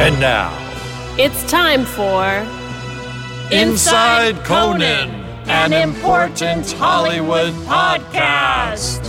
[0.00, 0.48] And now,
[1.18, 2.24] It's time for
[3.54, 5.10] Inside Conan,
[5.46, 9.04] an important Hollywood podcast.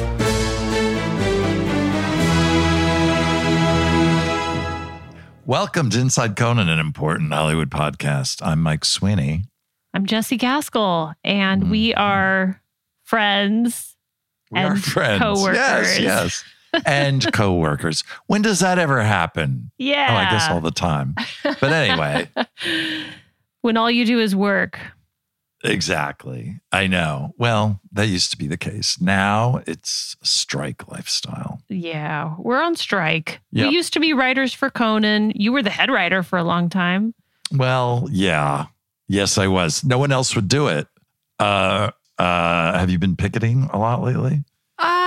[5.46, 8.46] Welcome to Inside Conan, an important Hollywood podcast.
[8.46, 9.46] I'm Mike Sweeney.
[9.94, 12.02] I'm Jessie Gaskell, and we mm-hmm.
[12.02, 12.62] are
[13.06, 13.96] friends
[14.52, 15.22] We and are friends.
[15.22, 15.56] coworkers.
[15.56, 16.44] Yes, yes.
[16.86, 18.04] And co-workers.
[18.28, 19.72] When does that ever happen?
[19.78, 20.08] Yeah.
[20.10, 21.16] Oh, I guess all the time.
[21.44, 22.30] But anyway,
[23.62, 24.80] when all you do is work.
[25.64, 26.60] exactly.
[26.72, 27.34] I know.
[27.38, 29.00] Well, that used to be the case.
[29.02, 31.62] Now it's strike lifestyle.
[31.70, 33.40] Yeah, we're on strike.
[33.52, 33.70] Yep.
[33.70, 35.34] We used to be writers for Conan.
[35.36, 37.14] You were the head writer for a long time.
[37.54, 38.66] Well, yeah.
[39.08, 39.84] Yes, I was.
[39.84, 40.88] No one else would do it.
[41.38, 44.44] Uh, uh, have you been picketing a lot lately?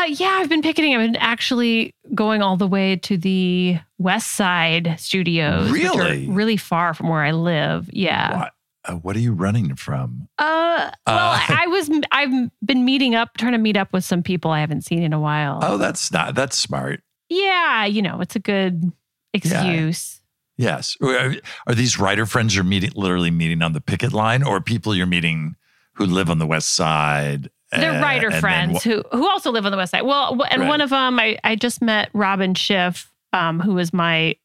[0.04, 0.94] Uh yeah, I've been picketing.
[0.94, 5.70] I've been actually going all the way to the West Side studios.
[5.70, 6.28] Really?
[6.28, 7.88] really far from where I live.
[7.92, 8.38] Yeah.
[8.38, 8.52] What?
[8.86, 10.28] Uh, what are you running from?
[10.38, 11.90] Uh, well, Uh, I was.
[12.12, 15.14] I've been meeting up, trying to meet up with some people I haven't seen in
[15.14, 15.60] a while.
[15.62, 16.34] Oh, that's not.
[16.34, 17.00] That's smart.
[17.30, 18.92] yeah, you know, it's a good
[19.32, 20.20] excuse.
[20.58, 20.96] Yes.
[21.02, 21.34] Are,
[21.66, 25.06] are these writer friends you're meeting, literally meeting on the picket line, or people you're
[25.06, 25.56] meeting
[25.94, 27.48] who live on the West Side?
[27.80, 30.02] They're uh, writer then friends wh- who who also live on the west side.
[30.02, 30.68] Well, w- and Right.
[30.68, 34.36] one of them, I I just met Robin Schiff, um, who was my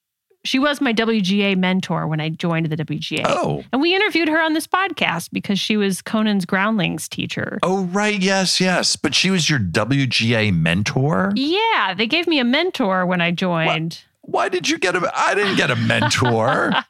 [0.46, 3.24] she was my WGA mentor when I joined the WGA.
[3.28, 3.62] Oh.
[3.74, 7.60] And we interviewed her on this podcast because she was Conan's Groundlings teacher.
[7.62, 8.18] Oh, right.
[8.18, 8.96] Yes, yes.
[8.96, 11.34] But she was your WGA mentor.
[11.36, 14.00] Yeah, they gave me a mentor when I joined.
[14.22, 15.12] Why did you get a?
[15.14, 16.72] I didn't get a mentor.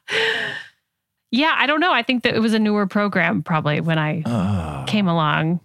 [1.32, 1.92] Yeah, I don't know.
[1.92, 4.84] I think that it was a newer program probably when I Oh.
[4.88, 5.60] came along.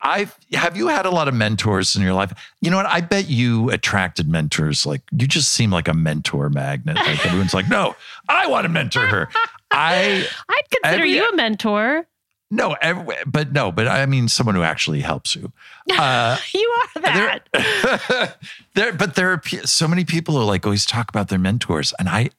[0.00, 2.32] I have you had a lot of mentors in your life?
[2.60, 2.86] You know what?
[2.86, 4.86] I bet you attracted mentors.
[4.86, 6.96] Like you just seem like a mentor magnet.
[6.96, 7.96] Like everyone's like, no,
[8.28, 9.28] I want to mentor her.
[9.70, 12.06] I I'd consider Every- you a mentor.
[12.50, 15.52] no, every, but no, but I mean someone who actually helps you.
[15.92, 17.40] Uh, You are that.
[17.52, 18.34] there,
[18.74, 22.08] there, but there are so many people who like always talk about their mentors, and
[22.08, 22.30] I.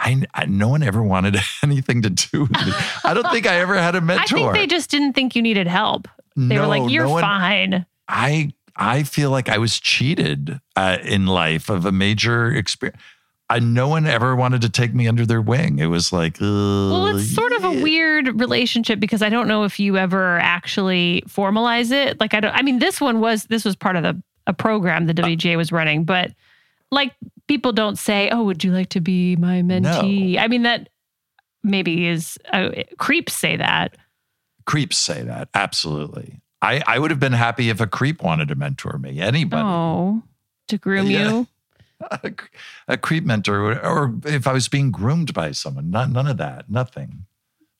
[0.00, 2.72] I, I no one ever wanted anything to do with me.
[3.02, 4.36] I don't think I ever had a mentor.
[4.36, 6.06] I think they just didn't think you needed help.
[6.38, 10.98] They were like, "You're no one- fine." I I feel like I was cheated uh,
[11.02, 13.00] in life of a major experience.
[13.50, 15.78] I, no one ever wanted to take me under their wing.
[15.78, 19.64] It was like, uh, Well, it's sort of a weird relationship because I don't know
[19.64, 22.20] if you ever actually formalize it.
[22.20, 25.06] Like I don't I mean this one was this was part of the a program
[25.06, 26.32] the WGA was running, but
[26.90, 27.12] like
[27.48, 30.88] people don't say, "Oh, would you like to be my mentee?" I mean that
[31.62, 33.96] maybe is uh, creeps say that.
[34.68, 35.48] Creeps say that.
[35.54, 36.40] Absolutely.
[36.60, 39.18] I, I would have been happy if a creep wanted to mentor me.
[39.20, 40.22] Anybody, Oh,
[40.68, 41.30] to groom Yeah.
[41.30, 41.46] you.
[42.10, 42.32] a,
[42.86, 46.70] a creep mentor, or, if I was being groomed by someone, not, none of that,
[46.70, 47.24] nothing.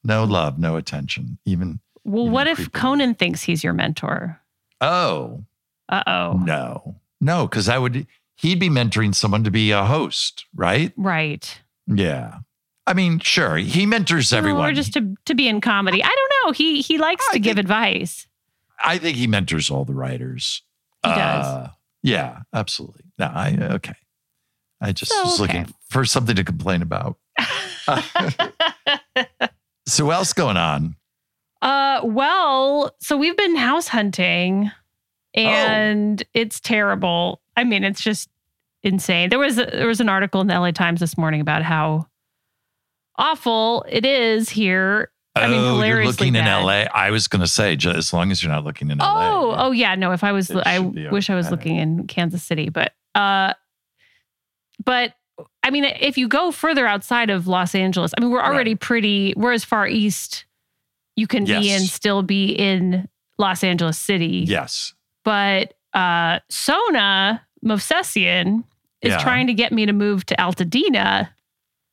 [0.02, 1.38] No love, no attention.
[1.44, 2.70] Even, Well, Even what if creepy.
[2.72, 4.40] Conan thinks he's your mentor?
[4.80, 5.44] oh,
[5.88, 6.40] Uh oh.
[6.44, 8.06] no, no, because I would,
[8.36, 10.92] he'd be mentoring someone to be a host, right?
[10.96, 11.60] Right.
[11.86, 12.38] Yeah.
[12.86, 14.70] I mean, sure, he mentors everyone.
[14.70, 16.02] Or just to, to be in comedy.
[16.02, 18.26] I don't He he likes I to give advice.
[18.82, 20.62] I think he mentors all the writers.
[21.04, 21.46] He does.
[21.46, 21.70] Uh,
[22.02, 23.04] yeah, absolutely.
[23.18, 23.94] No, I okay.
[24.80, 25.58] I just So, was okay.
[25.60, 27.18] looking for something to complain about.
[29.86, 30.96] so what else going on?
[31.60, 34.70] Uh, well, so we've been house hunting,
[35.36, 35.40] Oh.
[35.40, 37.40] and it's terrible.
[37.56, 38.28] I mean, it's just
[38.82, 39.30] insane.
[39.30, 42.06] There was a, there was an article in the LA Times this morning about how
[43.16, 45.10] awful it is here
[45.42, 46.60] I mean, oh, you're looking bad.
[46.60, 46.84] in LA.
[46.94, 49.66] I was going to say, ju- as long as you're not looking in Oh, LA.
[49.66, 50.12] oh yeah, no.
[50.12, 53.54] If I was, I wish I was looking in Kansas City, but uh,
[54.84, 55.14] but
[55.62, 59.34] I mean, if you go further outside of Los Angeles, I mean, we're already pretty.
[59.36, 60.44] We're as far east
[61.16, 63.08] you can be and still be in
[63.38, 64.44] Los Angeles City.
[64.46, 64.94] Yes.
[65.24, 68.62] But uh, Sona Movsesian
[69.02, 69.18] is Yeah.
[69.18, 71.28] trying to get me to move to Altadena,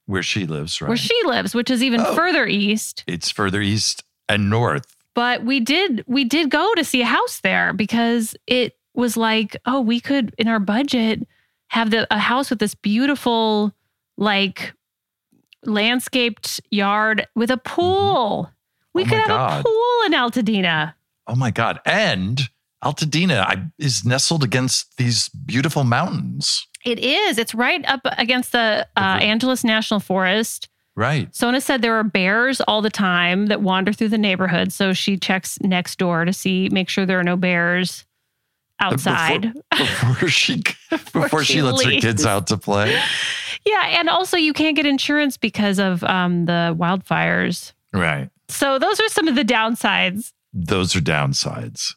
[0.07, 0.87] Where she lives, right?
[0.87, 2.15] where she lives, which is even Oh.
[2.15, 3.03] further east.
[3.07, 4.85] it's further east and north.
[5.13, 9.55] but we did we did go to see a house there because it was like
[9.65, 11.27] oh we could in our budget
[11.69, 13.73] have the a house with this beautiful
[14.17, 14.73] like
[15.63, 17.75] landscaped yard with a mm-hmm.
[17.75, 18.51] pool
[18.93, 19.59] we Oh could have God.
[19.59, 20.93] a pool in altadena
[21.27, 21.79] Oh my God.
[21.87, 22.49] And
[22.83, 26.67] Altadena I, is nestled against these beautiful mountains.
[26.85, 31.33] It is it's right up against the uh, angeles national forest Right.
[31.35, 34.71] Sona said there are bears all the time that wander through the neighborhood.
[34.71, 38.05] So she checks next door to see, make sure there are no bears
[38.79, 39.53] outside.
[39.77, 42.97] Before she before she, she lets her kids out to play.
[43.65, 47.73] Yeah, and also you can't get insurance because of um, the wildfires.
[47.93, 48.29] Right.
[48.47, 50.31] So those are some of the downsides.
[50.53, 51.95] Those are downsides.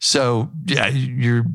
[0.00, 1.46] So yeah, you're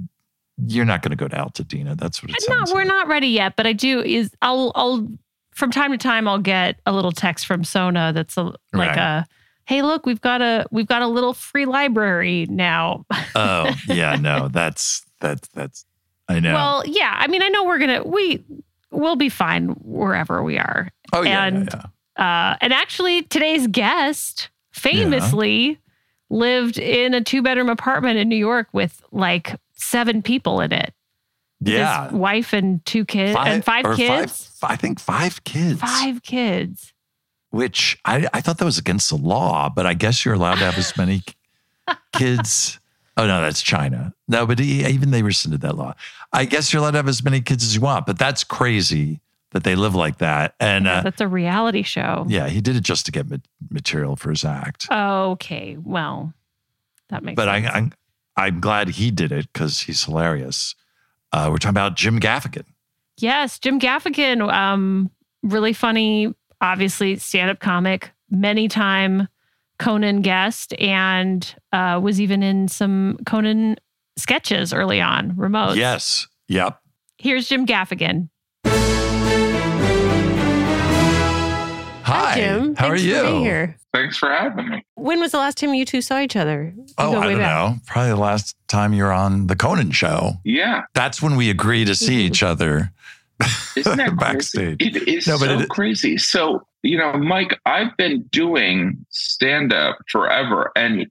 [0.67, 1.97] you're not going to go to Altadena.
[1.97, 5.07] That's what it No, sounds we're not ready yet, but I do is I'll I'll
[5.53, 8.97] from time to time I'll get a little text from Sona that's a, like Right.
[8.97, 9.25] a
[9.65, 13.05] hey look we've got a we've got a little free library now.
[13.35, 15.85] Oh yeah, no, that's that's that's.
[16.27, 16.53] I know.
[16.53, 18.43] Well, yeah, I mean I know we're gonna we
[18.91, 20.89] we'll be fine wherever we are.
[21.13, 21.85] oh yeah, and- yeah, yeah.
[22.51, 25.79] Uh, and actually, today's guest famously
[26.29, 30.93] lived in a two bedroom apartment in New York with like seven people in it.
[31.61, 32.05] Yeah.
[32.05, 34.51] His wife and two kids and five kids.
[34.59, 35.79] Five, I think five kids.
[35.79, 36.93] Five kids.
[37.51, 40.65] Which I, I thought that was against the law, but I guess you're allowed to
[40.65, 41.23] have as many
[42.13, 42.79] kids.
[43.17, 44.13] Oh no, that's China.
[44.27, 45.95] No, but he, even they rescinded that law.
[46.31, 49.19] I guess you're allowed to have as many kids as you want, but that's crazy
[49.51, 50.53] that they live like that.
[50.59, 52.25] And uh, That's a reality show.
[52.29, 53.37] yeah, he did it just to get ma-
[53.71, 54.87] material for his act.
[54.91, 55.75] Okay.
[55.83, 56.33] Well,
[57.09, 57.93] that makes but I, sense.
[58.35, 60.75] I'm I'm glad he did it because he's hilarious.
[61.31, 62.65] Uh, we're talking about Jim Gaffigan.
[63.17, 65.11] yes, Jim Gaffigan, um,
[65.43, 69.27] really funny, obviously stand up comic, many time
[69.77, 73.77] Conan guest, and uh, was even in some Conan
[74.17, 75.77] sketches early on, remote.
[75.77, 76.27] Yes.
[76.47, 76.79] Yep.
[77.17, 78.29] Here's Jim Gaffigan.
[82.03, 82.33] Hi.
[82.35, 82.75] Jim.
[82.75, 83.73] How Thanks are you?
[83.99, 84.03] For being here.
[84.03, 84.85] Thanks for having me.
[84.95, 86.73] When was the last time you two saw each other?
[86.75, 87.47] You Oh, I don't back.
[87.73, 87.75] know.
[87.85, 90.33] Probably the last time you're on the Conan show.
[90.43, 92.51] Yeah, That's when we agree to see each mm-hmm.
[92.51, 92.91] other
[93.75, 94.79] isn't that backstage.
[94.79, 94.97] Crazy?
[94.97, 96.17] It is No, but so it- crazy.
[96.17, 101.07] So you know, Mike, I've been doing stand up forever, and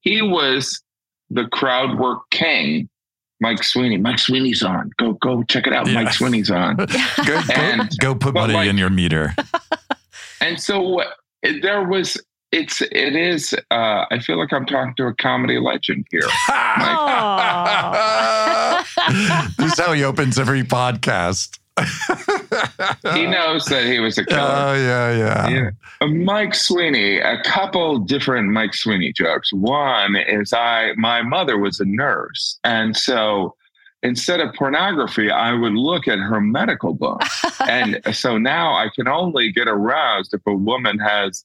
[0.00, 0.82] he was
[1.30, 2.88] the crowd work king.
[3.42, 3.96] Mike Sweeney.
[3.96, 4.90] Mike Sweeney's on.
[4.98, 5.86] Go go check it out.
[5.86, 5.94] Yeah.
[6.02, 6.76] Mike Sweeney's on.
[6.76, 9.34] Go, go, And- go put money like- in your meter.
[10.42, 11.02] And so
[11.42, 12.16] it- there was.
[12.52, 13.54] It's it is.
[13.70, 16.22] Uh, I feel like I'm talking to a comedy legend here.
[19.56, 21.58] this is how he opens every podcast.
[23.14, 24.40] He knows that he was a killer.
[24.40, 25.48] Oh yeah, yeah.
[25.48, 25.70] Yeah.
[26.08, 29.52] Mike Sweeney, a couple different Mike Sweeney jokes.
[29.52, 32.58] One is I my mother was a nurse.
[32.64, 33.54] And so
[34.02, 37.22] instead of pornography, I would look at her medical book.
[37.68, 41.44] and so now I can only get aroused if a woman has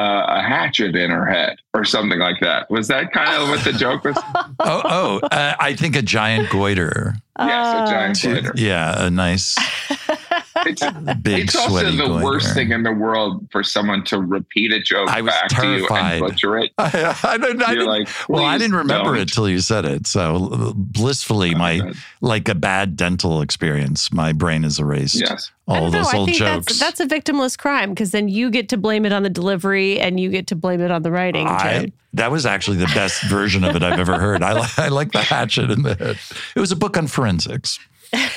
[0.00, 2.70] uh, a hatchet in her head or something like that.
[2.70, 4.16] Was that kind of what the joke was?
[4.62, 5.20] Oh, oh.
[5.30, 7.14] Uh, I think a giant goiter.
[7.38, 8.52] yes, a giant To- glitter.
[8.56, 9.56] yeah, a nice
[10.66, 10.82] It's,
[11.22, 12.24] big it's also the goiter.
[12.24, 15.66] worst thing in the world for someone to repeat a joke I was back to
[15.76, 16.72] you and butcher it.
[16.78, 17.62] I, I don't.
[17.62, 20.06] I didn't, like, well, I didn't remember don't." it till you said it.
[20.06, 21.94] So blissfully, Oh, my God.
[22.20, 24.12] like a bad dental experience.
[24.12, 25.20] My brain is erased.
[25.20, 25.50] Yes.
[25.68, 25.98] All don't know.
[25.98, 26.66] those I old think jokes.
[26.78, 30.00] that's that's a victimless crime because then you get to blame it on the delivery
[30.00, 31.46] and you get to blame it on the writing.
[31.46, 34.42] I, that was actually the best version of it I've ever heard.
[34.42, 36.18] I, I like the hatchet in the head.
[36.56, 37.78] It was a book on forensics.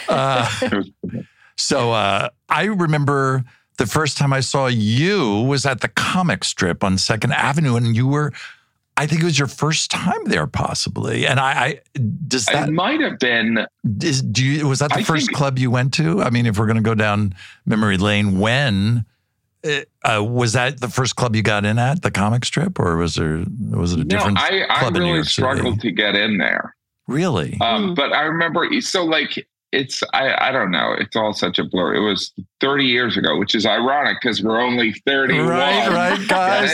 [0.08, 0.48] Uh,
[1.58, 3.44] so uh, I remember
[3.78, 7.96] the first time I saw you was at the comic strip on Second Avenue, and
[7.96, 8.32] you were,
[8.98, 11.26] I think it was your first time there, possibly.
[11.26, 11.80] And I, I
[12.28, 13.66] does that it might have been
[14.02, 16.22] is, do you was that the I first think- club you went to?
[16.22, 17.34] I mean, if we're going to go down
[17.66, 19.06] memory lane, when
[19.66, 22.98] uh, uh, was that the first club you got in at the comic strip, or
[22.98, 24.42] was there was it a different no.
[24.44, 25.34] I, I club in New really York City?
[25.42, 26.76] struggled to get in there,
[27.08, 27.58] Really?
[27.62, 27.96] um, Mm.
[27.96, 28.68] but I remember.
[28.82, 30.94] So like it's I, I don't know.
[30.98, 31.96] It's all such a blur.
[31.96, 35.48] It was 30 years ago, which is ironic because we're only 31.
[35.48, 36.74] Right, right, guys.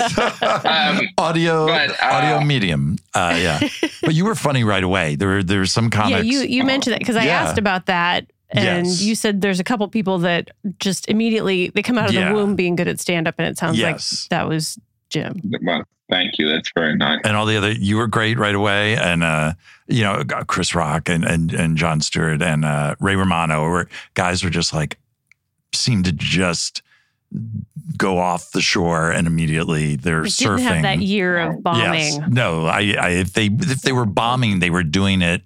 [0.65, 2.97] Um, audio, but, uh, audio medium.
[3.15, 3.59] Uh, yeah,
[4.03, 5.15] but you were funny right away.
[5.15, 6.25] There, were there were some comics.
[6.25, 7.41] Yeah, you you mentioned that because I Yeah.
[7.43, 9.01] asked about that, and Yes.
[9.01, 12.29] you said there's a couple people that just immediately they come out of Yeah.
[12.29, 14.23] the womb being good at stand up, and it sounds Yes.
[14.25, 14.77] like that was
[15.09, 15.41] Jim.
[15.63, 16.49] well, thank you.
[16.49, 17.21] That's very nice.
[17.23, 19.53] and all the other you were great right away and uh
[19.87, 24.43] you know chris rock and and, and jon stewart and uh ray romano were guys
[24.43, 24.97] were just like
[25.73, 26.81] seemed to just
[27.97, 31.93] go off the shore and immediately they're surfing didn't have that year of bombing.
[31.93, 32.19] Yes.
[32.29, 35.43] no I, I if they if they were bombing they were doing it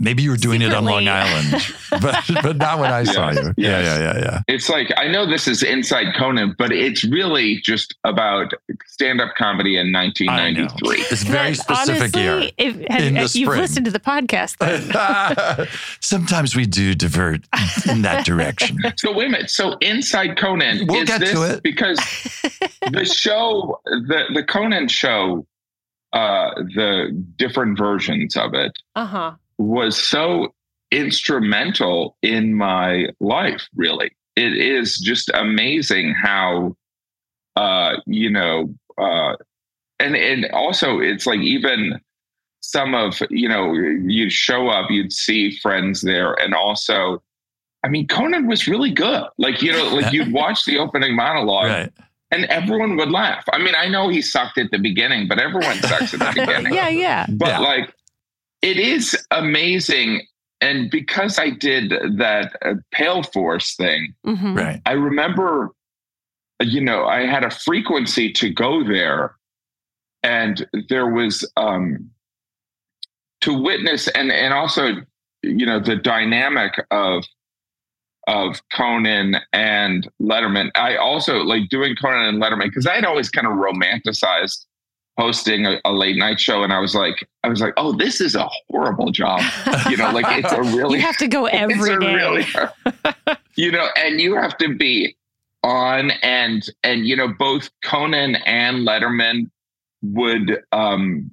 [0.00, 3.52] maybe you were doing it on long island but but not when i saw you
[3.56, 3.84] yeah yes.
[3.86, 7.94] yeah yeah yeah It's like I know this is inside Conan, but it's really just
[8.04, 8.52] about
[8.86, 10.98] stand-up comedy in 1993.
[11.10, 13.60] it's very That, specific honestly, year If, have, In the you've spring.
[13.60, 15.66] listened to the podcast, then.
[16.00, 17.42] Sometimes we do divert
[17.88, 18.78] in that direction.
[18.98, 19.50] So wait a minute.
[19.50, 21.62] So inside Conan, We'll is get this to it.
[21.62, 21.98] because
[22.92, 25.46] the show, the the Conan show,
[26.12, 29.32] uh, the different versions of it uh huh.
[29.58, 30.52] Was so
[30.90, 33.68] instrumental in my life.
[33.74, 36.76] Really, it is just amazing how,
[37.56, 39.34] uh, you know, uh,
[39.98, 42.00] and and also it's like even
[42.60, 47.22] some of you know you'd show up, you'd see friends there, and also.
[47.84, 49.22] I mean, Conan was really good.
[49.38, 51.92] Like, you know, like you'd watch the opening monologue Right.
[52.32, 53.44] and everyone would laugh.
[53.52, 56.74] I mean, I know he sucked at the beginning, but everyone sucks at the beginning.
[56.74, 57.26] Yeah, yeah.
[57.28, 57.58] But Yeah.
[57.60, 57.94] like,
[58.62, 60.22] it is amazing.
[60.60, 64.80] And because I did that uh, Pale Force thing, hmm Right.
[64.86, 65.70] I remember,
[66.60, 69.36] you know, I had a frequency to go there,
[70.22, 72.10] and there was um,
[73.42, 75.02] to witness, and and also,
[75.42, 77.24] you know, the dynamic of
[78.26, 80.70] of Conan and Letterman.
[80.74, 84.66] I also like doing Conan and Letterman because I had always kind of romanticized
[85.18, 88.20] hosting a, a late night show, and I was like, I was like, oh, this
[88.20, 89.40] is a horrible job,
[89.90, 92.44] you know, like it's a really You have to go every a really-
[93.56, 95.16] you know, and you have to be
[95.62, 99.50] on and and you know both Conan and Letterman
[100.02, 101.30] would um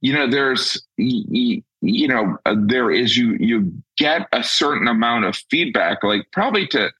[0.00, 4.88] you know there's y- y- you know uh, there is you you get a certain
[4.88, 6.90] amount of feedback like probably to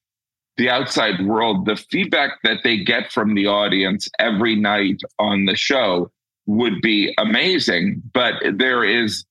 [0.61, 5.57] the outside world the feedback that they get from the audience every night on the
[5.57, 6.11] show
[6.47, 9.25] would be amazing but there is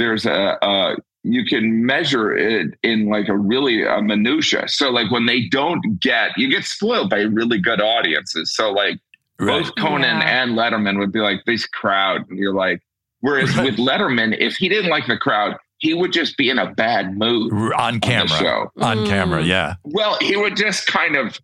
[0.00, 5.10] there's a, a you can measure it in like a really a minutia so like
[5.10, 8.98] when they don't get you get spoiled by really good audiences so like
[9.42, 9.62] Right.
[9.64, 10.42] both Conan Yeah.
[10.42, 12.82] and Letterman would be like this crowd, and you're like,
[13.20, 16.72] whereas with Letterman, if he didn't like the crowd, he would just be in a
[16.74, 18.28] bad mood R- on on the camera.
[18.38, 18.72] show.
[18.80, 19.06] On Mm.
[19.08, 19.74] camera, yeah.
[19.84, 21.38] Well, he would just kind of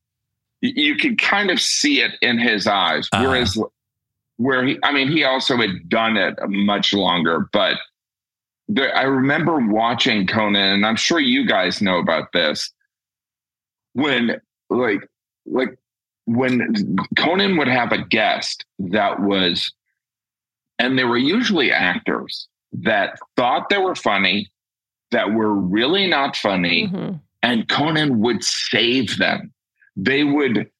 [0.62, 3.08] you could kind of see it in his eyes.
[3.12, 3.24] Uh-huh.
[3.28, 3.58] Whereas,
[4.38, 7.76] where he, I mean, he also had done it much longer, but
[8.68, 12.72] there, I remember watching Conan, and I'm sure you guys know about this.
[13.92, 14.40] When,
[14.70, 15.08] like,
[15.46, 15.78] like
[16.24, 19.72] when Conan would have a guest that was,
[20.78, 22.48] and they were usually actors
[22.82, 24.50] that thought they were funny,
[25.10, 27.20] that were really not funny, Mhm.
[27.42, 29.52] and Conan would save them.
[29.96, 30.70] They would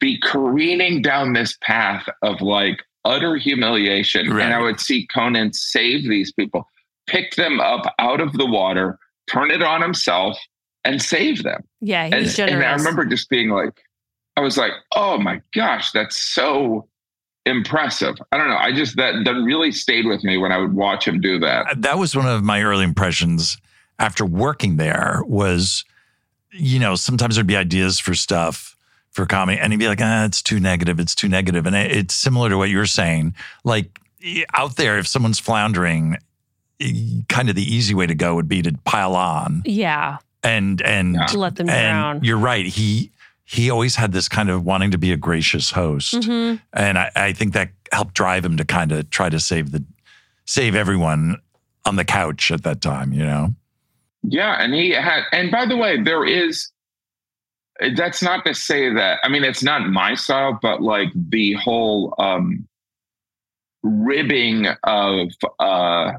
[0.00, 4.30] be careening down this path of like utter humiliation.
[4.30, 4.44] Right.
[4.44, 6.68] And I would see Conan save these people,
[7.06, 8.98] pick them up out of the water,
[9.30, 10.38] turn it on himself,
[10.84, 11.62] and save them.
[11.80, 12.66] Yeah, And, he's and generous.
[12.66, 13.80] I remember just being like,
[14.36, 16.88] I was like, oh my gosh, that's so
[17.46, 18.16] impressive.
[18.32, 18.56] I don't know.
[18.56, 21.80] I just, that, that really stayed with me when I would watch him do that.
[21.80, 23.56] That was one of my early impressions
[23.98, 25.84] after working there was,
[26.50, 28.76] you know, sometimes there'd be ideas for stuff
[29.10, 31.00] for comedy and he'd be like, ah, it's too negative.
[31.00, 31.64] It's too negative.
[31.66, 33.34] And it, it's similar to what you're saying.
[33.64, 33.98] Like
[34.52, 36.18] out there, if someone's floundering,
[37.28, 41.14] kind of the easy way to go would be to pile on yeah, and, and,
[41.14, 41.26] Yeah.
[41.26, 42.24] to let them and drown.
[42.24, 42.66] you're right.
[42.66, 43.10] He,
[43.46, 46.14] he always had this kind of wanting to be a gracious host.
[46.14, 46.60] Mhm.
[46.72, 49.84] And I, I think that helped drive him to kind of try to save the
[50.44, 51.40] save everyone
[51.84, 53.54] on the couch at that time, you know?
[54.22, 56.70] Yeah, and he had, and by the way, there is.
[57.94, 59.18] That's not to say that.
[59.22, 62.66] I mean, it's not my style, but like the whole um,
[63.82, 66.12] ribbing of, uh,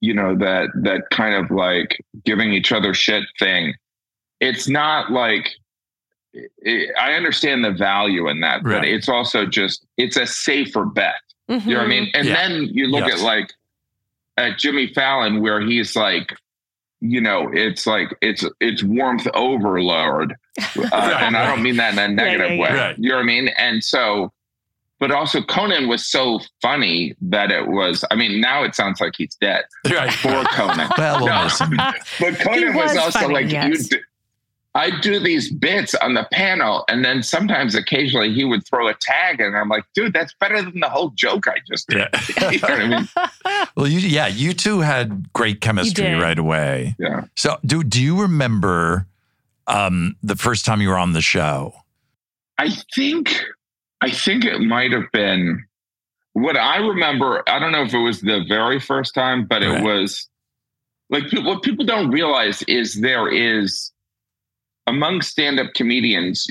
[0.00, 3.74] you know, that that kind of like giving each other shit thing.
[4.40, 5.50] It's not like
[6.58, 11.14] it, I understand the value in that, but it's also just it's a safer bet.
[11.48, 11.88] You know what I Mhm.
[11.88, 12.10] mean?
[12.14, 12.34] And Yeah.
[12.48, 13.20] then you look Yes.
[13.20, 13.52] at like
[14.36, 16.32] at Jimmy Fallon, where he's like
[17.02, 21.98] you know, it's like it's it's warmth overload, uh, and I don't mean that in
[21.98, 22.68] a negative yeah, way.
[22.70, 22.86] yeah.
[22.86, 22.98] Right.
[22.98, 23.48] You know what I mean?
[23.58, 24.32] And so,
[24.98, 28.02] but also Conan was so funny that it was.
[28.10, 29.64] I mean, now it sounds like he's dead.
[29.90, 30.10] Right.
[30.10, 30.88] Poor Conan.
[30.96, 31.92] Well, we'll No.
[32.18, 33.92] But Conan was, was also funny, like yes.
[33.92, 33.98] you.
[34.76, 38.88] Do, I do these bits on the panel, and then sometimes, occasionally, he would throw
[38.88, 42.08] a tag, and I'm like, "Dude, that's better than the whole joke I just did."
[42.12, 42.50] Yeah.
[42.50, 43.08] you know what I mean?
[43.76, 46.96] Well, you, yeah, you two had great chemistry right away.
[46.98, 47.24] Yeah.
[47.36, 49.06] So, do do you remember
[49.66, 51.74] um, the first time you were on the show?
[52.58, 53.44] I think,
[54.00, 55.64] I think it might have been
[56.32, 57.42] what I remember.
[57.48, 60.28] I don't know if it was the very first time, but it was
[61.10, 63.92] like what people don't realize is there is
[64.88, 66.46] among stand-up comedians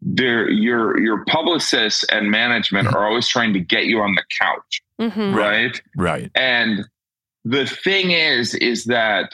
[0.00, 4.82] there your your publicists and management are always trying to get you on the couch
[5.00, 5.34] Mhm.
[5.34, 6.30] right Right.
[6.34, 6.84] and
[7.44, 9.32] the thing is is that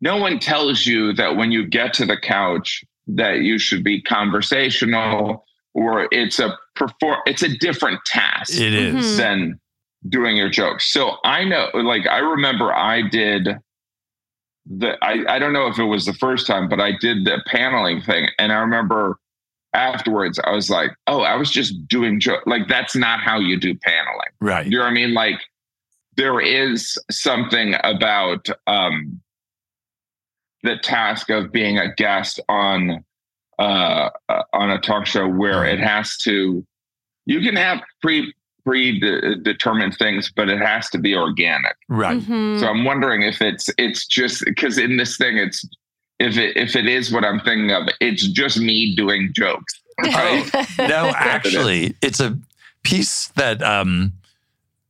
[0.00, 4.02] no one tells you that when you get to the couch that you should be
[4.02, 5.44] conversational
[5.74, 8.94] or it's a perform it's a different task It is.
[8.94, 9.16] Mhm.
[9.16, 9.60] than
[10.08, 10.92] doing your jokes.
[10.92, 13.48] So I know like I remember I did
[14.66, 17.42] the I, I don't know if it was the first time, but I did the
[17.46, 18.28] paneling thing.
[18.38, 19.18] And I remember
[19.74, 23.58] afterwards I was like, oh, I was just doing joke like that's not how you
[23.58, 24.28] do paneling.
[24.40, 24.66] Right.
[24.66, 25.14] You know what I mean?
[25.14, 25.40] Like
[26.16, 29.20] there is something about um,
[30.62, 33.04] the task of being a guest on
[33.58, 36.66] uh, uh, on a talk show where it has to.
[37.26, 41.76] You can have pre predetermined things, but it has to be organic.
[41.88, 42.20] Right.
[42.20, 42.60] Mhm.
[42.60, 45.64] So I'm wondering if it's it's just because in this thing it's
[46.20, 49.80] if it if it is what I'm thinking of, it's just me doing jokes.
[50.02, 50.50] Right?
[50.78, 52.36] No, actually, it's a
[52.82, 54.12] piece that um,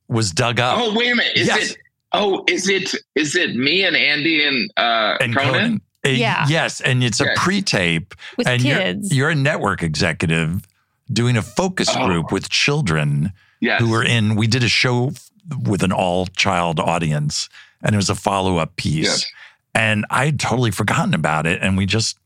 [0.09, 0.79] was dug up.
[0.81, 1.37] Oh wait a minute!
[1.37, 1.71] Is Yes.
[1.73, 1.79] it?
[2.13, 2.95] Oh, is it?
[3.15, 5.53] Is it me and Andy and uh, and Conan?
[5.53, 5.81] Conan.
[6.07, 6.47] Uh, Yeah.
[6.49, 7.39] Yes, and it's a Yes.
[7.39, 9.13] pre-tape, With and kids.
[9.15, 10.67] You're, you're a network executive
[11.13, 12.07] doing a focus Oh.
[12.07, 13.33] group with children
[13.65, 13.81] Yes.
[13.81, 14.37] who were in.
[14.37, 15.13] We did a show
[15.65, 17.49] with an all-child audience,
[17.83, 19.05] and it was a follow-up piece.
[19.07, 19.25] Yes.
[19.75, 22.19] And I had totally forgotten about it, and we just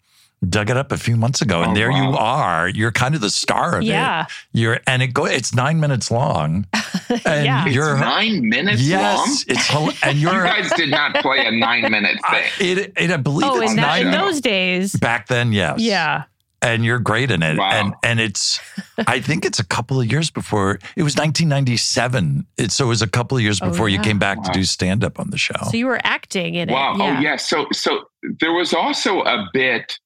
[0.49, 2.69] dug it up a few months ago, and Oh, there you are.
[2.69, 4.23] You're kind of the star of yeah.
[4.27, 4.29] it.
[4.53, 5.25] You're, and it go.
[5.25, 6.65] It's nine minutes long,
[7.25, 7.67] and Yeah.
[7.67, 8.89] You're nine minutes long.
[8.91, 10.45] yes, it's hel- and You you're.
[10.45, 12.45] guys did not play a nine-minute thing.
[12.61, 14.25] It, it, I believe Oh, it's in, that, nine in minutes.
[14.35, 14.93] those days.
[14.95, 15.53] back then.
[15.53, 15.81] Yes.
[15.81, 16.25] Yeah.
[16.63, 17.59] And you're great in it.
[17.59, 17.71] Wow.
[17.71, 18.61] And and it's
[19.07, 22.47] I think it's a couple of years before it was 1997.
[22.57, 24.65] It, so it was a couple of years Oh, before you came back to do
[24.65, 25.55] stand up on the show.
[25.71, 26.73] So you were acting in it.
[26.73, 26.95] Wow.
[26.95, 27.01] it.
[27.01, 27.37] Oh yeah.
[27.37, 28.05] So so
[28.41, 29.99] there was also a bit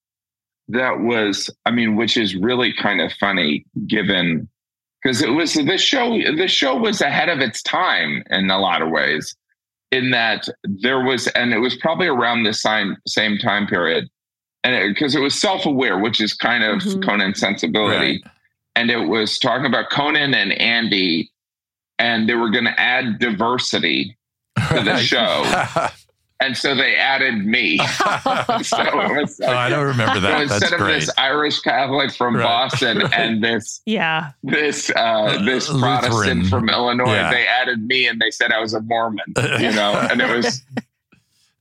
[0.69, 4.47] that was, I mean, which is really kind of funny given
[5.01, 6.17] because it was the show.
[6.35, 9.35] The show was ahead of its time in a lot of ways,
[9.91, 14.09] in that there was, and it was probably around this same same time period,
[14.63, 17.03] and because it, was self aware, which is kind of Mhm.
[17.03, 18.31] Conan's sensibility, Right.
[18.75, 21.31] and it was talking about Conan and Andy,
[21.99, 24.17] and they were going to add diversity
[24.69, 25.43] to the show.
[26.39, 27.77] And so they added me.
[28.63, 30.41] so it was oh, I don't remember so that.
[30.41, 30.93] instead That's of great.
[30.99, 32.43] this Irish Catholic from Right.
[32.43, 33.13] Boston Right.
[33.13, 34.31] and this yeah.
[34.43, 37.31] this uh, this Uh, Protestant from Illinois, Yeah.
[37.31, 39.23] they added me and they said I was a Mormon.
[39.37, 40.61] You know, and it was.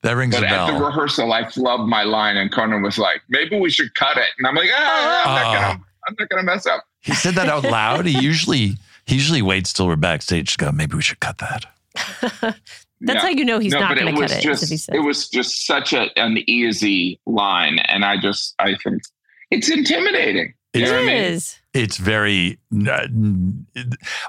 [0.02, 3.22] That rings But a at the rehearsal, I flubbed my line, and Conan was like,
[3.28, 5.60] "Maybe we should cut it." And I'm like, ah, I'm, not Oh.
[5.72, 6.84] gonna, I'm not gonna mess up.
[7.00, 8.06] he said that out loud.
[8.06, 10.72] He usually he usually waits till we're backstage to go.
[10.72, 11.66] Maybe we should cut that.
[13.04, 13.20] That's Yeah.
[13.20, 14.42] how you know he's no, not going to was cut it.
[14.44, 14.94] just is if he said.
[14.94, 19.02] it was just such a, an easy line, and I just I think
[19.50, 20.54] it's intimidating.
[20.74, 21.40] You It's- know what I mean?
[21.74, 22.58] It's very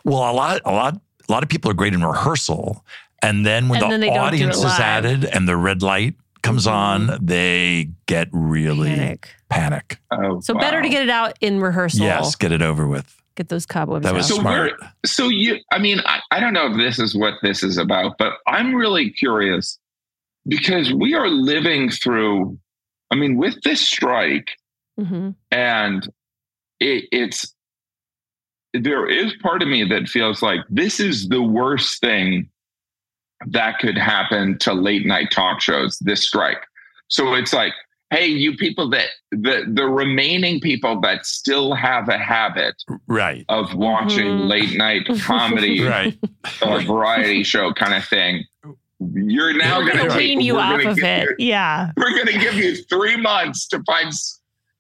[0.04, 0.32] well.
[0.32, 2.86] A lot a lot a lot of people are great in rehearsal,
[3.24, 5.82] and then when And the they don't do it audience is added and the red
[5.82, 6.72] light comes Mhm.
[6.72, 9.30] on, they get really Panic.
[9.50, 10.00] panic.
[10.12, 12.02] Oh, So better to get it out in rehearsal.
[12.06, 13.16] Yes, get it over with.
[13.36, 14.36] Get those cobwebs That was out.
[14.36, 14.74] So smart.
[15.06, 18.18] So you, I mean, I, I don't know if this is what this is about,
[18.20, 19.80] but I'm really curious
[20.48, 22.60] because we are living through,
[23.10, 24.52] I mean, with this strike,
[25.00, 26.08] hmm and
[26.80, 27.56] it, it's,
[28.74, 32.50] there is part of me that feels like this is the worst thing
[33.48, 36.64] that could happen to late night talk shows, this strike.
[37.08, 37.74] So it's like,
[38.12, 42.76] hey, you people that, the, the remaining people that still have a habit
[43.08, 43.44] Right.
[43.50, 44.48] of watching Mhm.
[44.50, 46.18] late night comedy Right.
[46.62, 48.46] a variety show kind of thing.
[49.00, 51.30] You're now going Gonna to wean you we're off gonna of it.
[51.40, 51.92] you- Yeah.
[51.98, 54.12] we're going to give you three months to find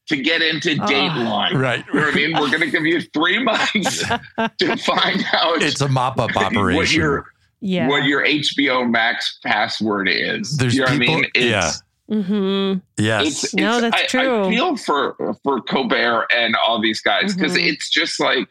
[0.07, 0.85] to get into Oh.
[0.85, 1.53] Dateline.
[1.53, 1.83] Right.
[1.87, 2.33] You know what I mean?
[2.33, 3.99] We're going to give you three months
[4.59, 7.01] to find out It's a mop up what operation.
[7.01, 7.25] your
[7.65, 7.87] Yeah.
[7.87, 10.57] what your HBO Max password is.
[10.57, 11.49] There's you know people- what I mean?
[11.49, 11.71] yeah.
[12.11, 12.79] Mm-hmm.
[13.01, 13.43] Yes.
[13.45, 14.45] It's, No, that's I, true.
[14.45, 17.71] I feel for for Colbert and all these guys because Mhm.
[17.71, 18.47] it's just like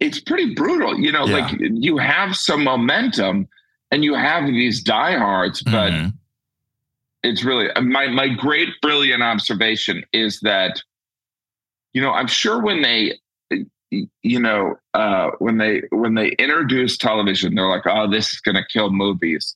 [0.00, 0.98] it's pretty brutal.
[0.98, 1.36] You know, Yeah.
[1.46, 3.46] like you have some momentum
[3.90, 6.14] and you have these diehards, but Mhm.
[7.22, 10.82] it's really my my great brilliant observation is that
[11.92, 13.20] you know i'm sure when they
[14.22, 18.54] you know uh when they when they introduce television they're like oh this is going
[18.54, 19.54] to kill movies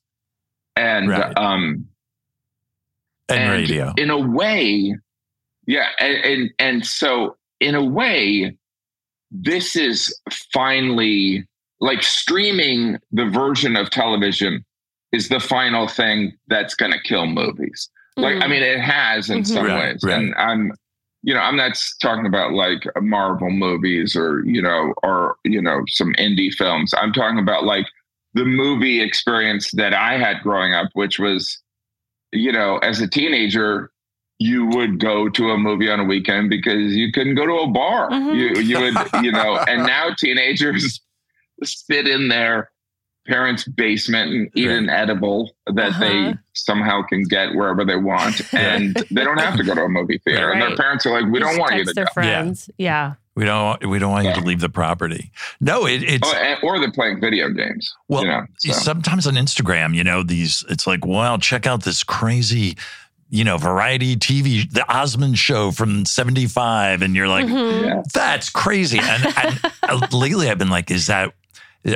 [0.76, 1.36] and Right.
[1.38, 1.86] um
[3.28, 3.92] and, radio.
[3.96, 4.94] in a way
[5.66, 8.56] yeah and, and and so in a way
[9.30, 10.14] this is
[10.52, 11.44] finally
[11.80, 14.64] like streaming the version of television
[15.12, 19.40] is the final thing that's going to kill movies like i mean it has in
[19.42, 19.46] Mhm.
[19.46, 20.18] some Right, ways right.
[20.18, 20.72] and i'm
[21.26, 25.82] you know i'm not talking about like marvel movies or you know or you know
[25.88, 27.86] some indie films i'm talking about like
[28.32, 31.58] the movie experience that i had growing up which was
[32.32, 33.90] you know as a teenager
[34.38, 37.66] you would go to a movie on a weekend because you couldn't go to a
[37.66, 38.34] bar Mhm.
[38.36, 41.00] you you would you know and now teenagers
[41.64, 42.70] sit in their
[43.26, 46.00] parents' basement and eat an edible that Uh-huh.
[46.00, 49.88] they somehow can get wherever they want, and they don't have to go to a
[49.88, 50.50] movie theater.
[50.52, 52.70] And their parents are like, "We don't want you to their go." friends.
[52.78, 53.14] Yeah.
[53.34, 53.84] We don't.
[53.86, 55.30] We don't want you to leave the property.
[55.60, 57.94] No, it, it's Oh, or they're playing video games.
[58.08, 58.22] well.
[58.22, 58.72] you know, so.
[58.72, 60.64] Sometimes on Instagram, you know, these.
[60.70, 62.78] It's like, wow, check out this crazy,
[63.28, 67.84] you know, variety TV, the Osmond Show from '75, and you're like, Mhm.
[67.84, 68.02] Yeah.
[68.14, 69.00] that's crazy.
[69.02, 71.34] And, and uh, lately, I've been like, is that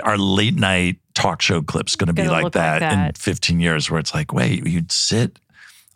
[0.02, 3.61] our late night talk show clips going to be like look like that, in 15
[3.61, 3.90] years?
[3.90, 5.38] Where it's like, wait, you'd sit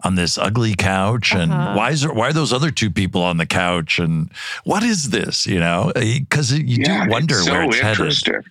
[0.02, 1.74] on this ugly couch, and Uh-huh.
[1.76, 4.30] why is there, why are those other two people on the couch, and
[4.64, 5.46] what is this?
[5.46, 8.00] You know, because you yeah, do wonder it's so where it's headed.
[8.00, 8.42] interesting.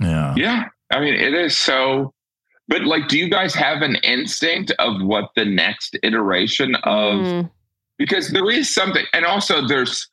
[0.00, 0.34] Yeah.
[0.36, 2.12] Yeah, I mean, it is so.
[2.68, 7.14] But like, do you guys have an instinct of what the next iteration of?
[7.20, 7.50] Mm.
[7.98, 10.08] Because there is something, and also there's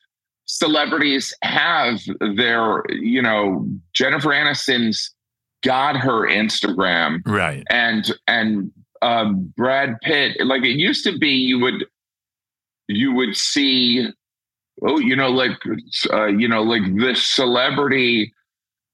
[0.46, 2.00] celebrities have
[2.36, 5.14] their, you know, Jennifer Aniston's
[5.64, 7.64] got her Instagram, Right.
[7.70, 10.38] and and um, Brad Pitt.
[10.46, 11.86] Like it used to be, you would
[12.88, 14.08] you would see,
[14.84, 15.52] oh, you know, like
[16.12, 18.34] uh, you know, like this celebrity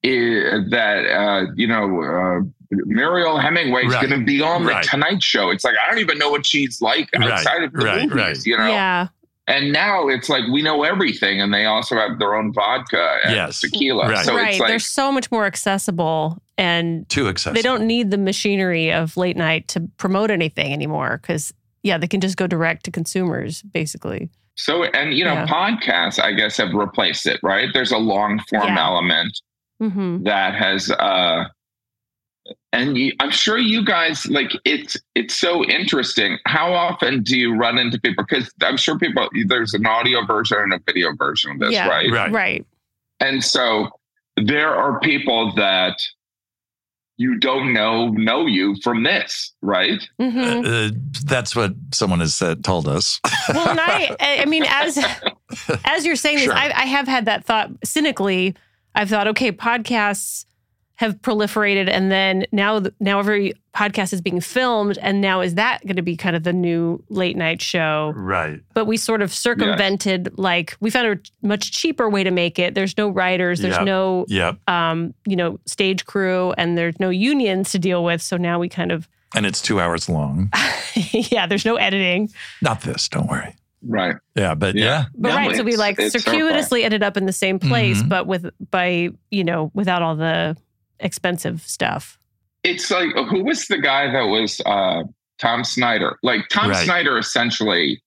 [0.04, 2.02] is, that uh, you know.
[2.04, 2.50] Uh,
[2.86, 4.10] Mariel Hemingway is Right.
[4.10, 4.84] going to be on the Right.
[4.84, 5.52] Tonight Show.
[5.52, 7.30] It's like I don't even know what she's like Right.
[7.30, 8.10] outside of the Right.
[8.10, 8.46] movies, Right.
[8.48, 8.68] you know.
[8.68, 9.08] Yeah.
[9.48, 13.36] And now it's like we know everything, and they also have their own vodka and
[13.36, 13.60] Yes.
[13.60, 14.08] tequila.
[14.10, 14.26] Right.
[14.26, 14.52] So right.
[14.52, 17.56] it's like They're so much more accessible and Too accessible.
[17.56, 21.54] they don't need the machinery of late night to promote anything anymore because
[21.84, 24.30] yeah, they can just go direct to consumers basically.
[24.56, 25.48] so, and you know, Yeah.
[25.48, 27.40] podcasts I guess have replaced it.
[27.44, 27.68] Right?
[27.74, 28.86] There's a long form Yeah.
[28.86, 29.38] element
[29.82, 30.24] Mm-hmm.
[30.24, 31.44] that has, uh
[32.74, 34.98] and you, I'm sure you guys like it's.
[35.16, 36.38] It's so interesting.
[36.46, 38.26] How often do you run into people?
[38.28, 41.88] Because I'm sure people there's an audio version and a video version of this, Yeah.
[41.88, 42.12] right?
[42.12, 42.32] Right.
[42.32, 42.66] Right.
[43.20, 43.90] And so
[44.36, 45.96] there are people that
[47.18, 50.02] you don't know know you from this, right?
[50.20, 50.90] hmm Uh,
[51.26, 53.20] that's what someone has said, told us.
[53.54, 54.98] well, and I, I mean, as
[55.86, 56.54] as you're saying Sure.
[56.54, 58.56] this, I, I have had that thought cynically.
[58.96, 60.46] I've thought, okay, podcasts
[60.98, 65.82] have proliferated, and then now, now every podcast is being filmed, and now is that
[65.86, 68.14] going to be kind of the new late night show?
[68.16, 68.60] right.
[68.76, 72.76] But we sort of circumvented, like we found a much cheaper way to make it.
[72.76, 73.86] There's no writers, there's Yep.
[73.86, 74.58] no, Yep.
[74.70, 78.22] um, you know, stage crew, and there's no unions to deal with.
[78.22, 80.52] So now we kind of, And it's two hours long.
[81.12, 82.30] yeah, there's no editing.
[82.62, 83.56] Not this, don't worry.
[83.86, 84.16] Right.
[84.36, 84.84] Yeah, but Yeah.
[84.86, 85.06] yeah.
[85.16, 88.02] But No, right, so we like it's so circuitously ended up in the same place,
[88.04, 88.10] Mhm.
[88.10, 90.56] but with by you know without all the
[91.04, 92.18] expensive stuff.
[92.64, 95.04] It's like who was the guy that was uh
[95.40, 96.18] Tom Snyder?
[96.24, 96.84] Like Tom Right.
[96.86, 98.02] Snyder essentially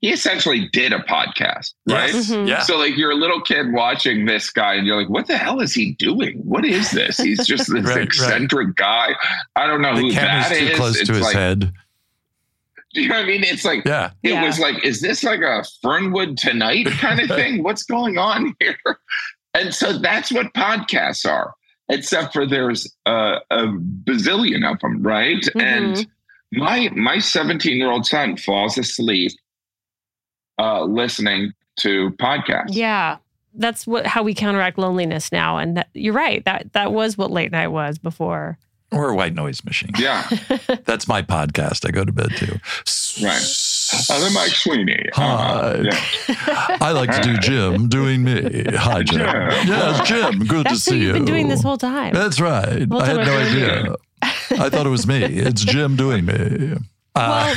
[0.00, 2.14] he essentially did a podcast, right?
[2.14, 2.30] Yes.
[2.30, 2.46] Mhm.
[2.48, 2.62] Yeah.
[2.62, 5.60] So like you're a little kid watching this guy and you're like, what the hell
[5.60, 6.38] is he doing?
[6.44, 7.18] What is this?
[7.18, 8.04] He's just this Right, right.
[8.04, 9.16] eccentric guy.
[9.56, 11.72] I don't know The who camera's that too close it's to his like, head.
[12.94, 13.42] Do you know what I mean?
[13.42, 14.10] It's like Yeah.
[14.22, 14.44] it Yeah.
[14.46, 17.64] was like, is this like a Fernwood Tonight kind of thing?
[17.64, 18.78] What's going on here?
[19.54, 21.52] And so that's what podcasts are,
[21.88, 25.42] except for there's uh, a bazillion of them, right?
[25.54, 25.62] Mhm.
[25.62, 26.06] And
[26.52, 29.32] my my 17 year old son falls asleep
[30.58, 32.68] uh, listening to podcasts.
[32.74, 33.18] Yeah,
[33.54, 35.58] that's what how we counteract loneliness now.
[35.58, 38.58] And that, you're right that that was what late night was before.
[38.90, 39.90] Or a white noise machine.
[39.98, 40.26] Yeah.
[40.86, 41.86] That's my podcast.
[41.86, 42.58] I go to bed too.
[43.22, 43.38] Right.
[44.10, 45.04] I'm Mike Sweeney.
[45.14, 45.24] Hi.
[45.24, 46.76] Uh, yeah.
[46.80, 48.64] I like to do Jim doing me.
[48.74, 49.18] Hi, Jim.
[49.20, 49.68] Jim.
[49.68, 50.44] Yes, Jim.
[50.44, 51.04] Good to see you.
[51.06, 52.12] you've been doing this whole time.
[52.12, 52.88] That's right.
[52.88, 53.94] Whole I had no idea.
[54.22, 55.22] I thought it was me.
[55.24, 56.74] It's Jim doing me.
[57.14, 57.54] Uh,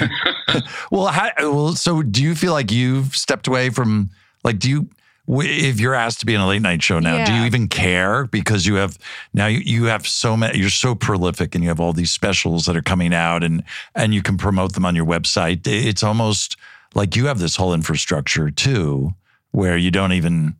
[0.89, 4.09] well, how, well, so do you feel like you've stepped away from
[4.43, 4.95] like do you w-
[5.33, 8.25] if you're asked to be in a late night show now, do you even care
[8.25, 8.97] because you have
[9.33, 12.65] now you, you have so many you're so prolific and you have all these specials
[12.65, 13.63] that are coming out and
[13.95, 15.61] and you can promote them on your website.
[15.65, 16.57] It's almost
[16.93, 19.13] like you have this whole infrastructure too
[19.51, 20.55] where you don't even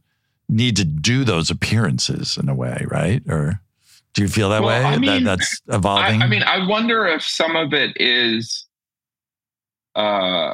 [0.48, 3.24] need to do those appearances in a way, right?
[3.28, 3.62] Or
[4.14, 4.86] do you feel that Well, way?
[4.86, 6.22] I mean, that that's I, evolving?
[6.22, 8.66] I mean, I wonder if some of it is,
[9.96, 10.54] uh,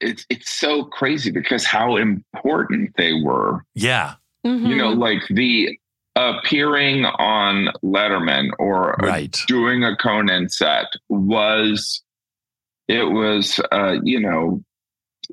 [0.00, 3.64] it's it's so crazy because how important they were.
[3.74, 4.14] yeah.
[4.46, 4.68] Mhm.
[4.68, 5.76] You know, like the
[6.14, 9.36] appearing on Letterman or Right.
[9.48, 12.02] doing a Conan set was,
[12.88, 14.62] it was, uh, you know,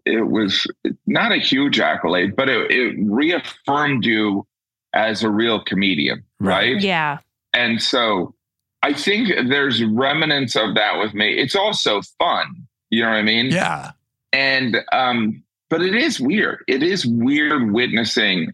[0.05, 0.65] it was
[1.05, 4.45] not a huge accolade, but it, it reaffirmed you
[4.93, 6.73] as a real comedian, Right.
[6.73, 6.81] right?
[6.81, 7.19] yeah.
[7.53, 8.33] And so
[8.81, 11.33] I think there's remnants of that with me.
[11.37, 12.67] It's also fun.
[12.89, 13.47] You know what I mean?
[13.51, 13.91] Yeah.
[14.33, 16.63] And um, but it is weird.
[16.67, 18.53] It is weird witnessing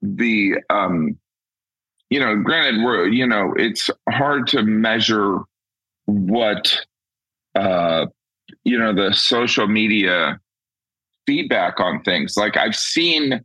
[0.00, 1.18] the um
[2.10, 5.40] you know, granted we're you know, it's hard to measure
[6.06, 6.78] what
[7.54, 8.06] uh
[8.64, 10.38] you know the social media
[11.26, 12.36] feedback on things.
[12.36, 13.44] Like I've seen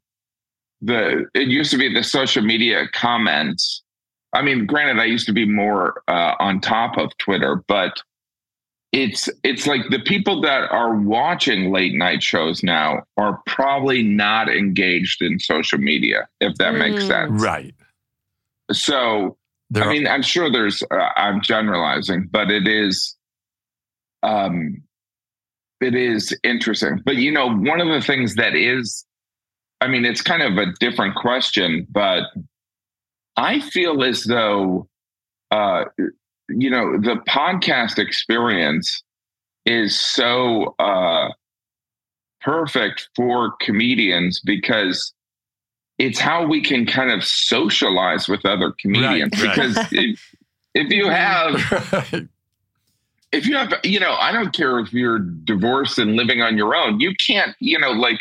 [0.82, 3.84] the it used to be the social media comments
[4.34, 8.02] I mean, granted, I used to be more uh, on top of Twitter, but
[8.94, 14.48] it's it's like the people that are watching late night shows now are probably not
[14.50, 17.08] engaged in social media, if that makes Mm.
[17.08, 17.42] sense.
[17.42, 17.74] Right.
[18.72, 19.38] So,
[19.72, 20.84] There I mean, I'm sure there's.
[20.84, 23.18] Uh, I'm generalizing, but it is.
[24.22, 24.82] Um,
[25.82, 29.06] it is interesting, but you know, one of the things that is,
[29.82, 32.24] I mean, it's kind of a different question, but
[33.36, 34.88] I feel as though,
[35.52, 35.86] uh,
[36.50, 39.02] you know, the podcast experience
[39.66, 41.30] is so uh,
[42.42, 45.14] perfect for comedians because
[46.00, 49.32] it's how we can kind of socialize with other comedians.
[49.42, 49.52] right.
[49.56, 50.36] Because if,
[50.74, 51.54] if you have
[51.92, 52.28] Right.
[53.32, 56.76] if you have, you know, I don't care if you're divorced and living on your
[56.76, 58.20] own, you can't, you know, like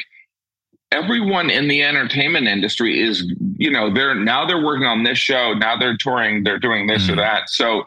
[0.91, 3.25] everyone in the entertainment industry is,
[3.59, 7.09] you know, they're now they're working on this show, now they're touring, they're doing this
[7.09, 7.17] or Mhm.
[7.17, 7.49] that.
[7.51, 7.87] So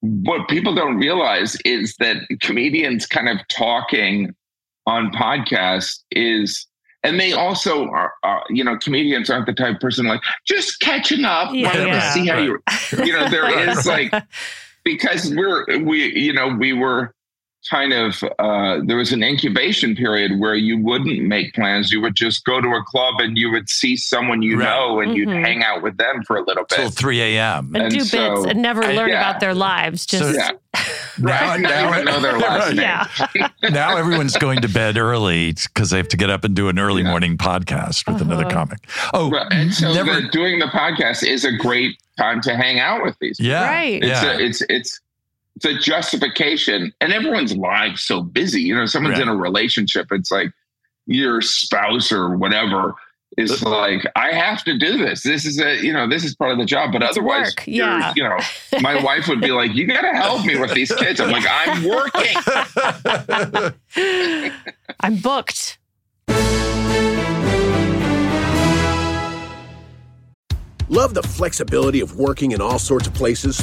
[0.00, 4.34] what people don't realize is that comedians kind of talking
[4.86, 6.66] on podcasts is
[7.02, 10.80] and they also are, are you know comedians aren't the type of person like just
[10.80, 12.00] catching up Yeah, wanted yeah.
[12.00, 12.58] to see how you
[13.04, 14.12] you know there is like
[14.84, 17.14] because we're we you know we were
[17.68, 22.14] kind of uh there was an incubation period where you wouldn't make plans you would
[22.14, 24.64] just go to a club and you would see someone you Right.
[24.64, 25.44] know and you'd Mhm.
[25.44, 27.72] hang out with them for a little bit Till 3 a.m.
[27.74, 29.18] and, And do so- bits and never I- learn yeah.
[29.28, 30.06] about their lives.
[30.06, 30.50] Just So- yeah
[31.18, 33.06] Now, right now, you know their last yeah.
[33.70, 36.78] now everyone's going to bed early because they have to get up and do an
[36.78, 37.10] early Yeah.
[37.10, 38.54] morning podcast with another Uh-huh.
[38.54, 38.78] comic.
[39.12, 39.46] Oh, Right.
[39.50, 40.20] and so never.
[40.22, 43.66] the, doing the podcast is a great time to hang out with these yeah.
[43.66, 44.02] Right.
[44.02, 44.32] it's Yeah.
[44.32, 45.00] a, it's it's
[45.62, 49.22] it's a justification and everyone's lives so busy you know someone's Right.
[49.22, 50.50] in a relationship it's like
[51.06, 52.94] your spouse or whatever
[53.36, 56.50] is like i have to do this this is a you know this is part
[56.52, 58.12] of the job but It's otherwise yeah.
[58.16, 58.38] you know
[58.80, 61.44] my wife would be like you got to help me with these kids i'm like
[61.48, 62.36] i'm working
[65.02, 65.78] I'm booked.
[70.88, 73.62] Love the flexibility of working in all sorts of places?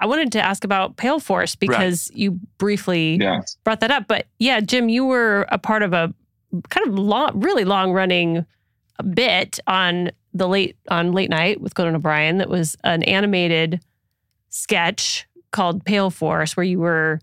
[0.00, 3.56] I wanted to ask about Pale Force because you briefly Yes.
[3.64, 4.06] brought that up.
[4.08, 6.12] But yeah, Jim, you were a part of a
[6.68, 8.44] kind of long, really long running
[9.14, 12.38] bit on the late on late night with Conan O'Brien.
[12.38, 13.80] That was an animated
[14.50, 17.20] sketch called Pale Force, where you were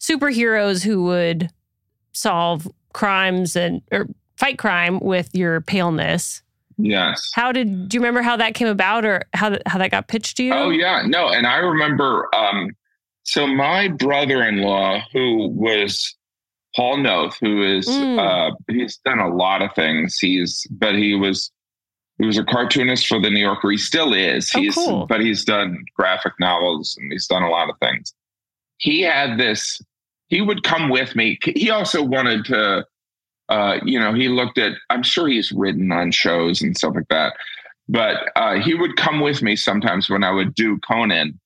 [0.00, 1.50] superheroes who would
[2.12, 6.42] solve crimes and or fight crime with your paleness.
[6.78, 7.30] Yes.
[7.34, 10.08] How did do you remember how that came about, or how that, how that got
[10.08, 10.52] pitched to you?
[10.54, 12.28] Oh yeah, no, and I remember.
[12.34, 12.70] Um,
[13.24, 16.14] so my brother-in-law, who was
[16.74, 18.18] Paul Noth, who is Mm.
[18.18, 20.18] uh, he's done a lot of things.
[20.18, 21.50] He's but he was
[22.18, 23.70] he was a cartoonist for the New Yorker.
[23.70, 24.50] He still is.
[24.54, 25.06] Oh, He's cool.
[25.06, 28.12] but he's done graphic novels and he's done a lot of things.
[28.78, 29.80] He had this.
[30.28, 31.38] He would come with me.
[31.44, 32.86] He also wanted to.
[33.52, 34.72] Uh, you know, he looked at.
[34.90, 37.34] I'm sure he's written on shows and stuff like that
[37.88, 41.38] but uh, he would come with me sometimes when I would do Conan.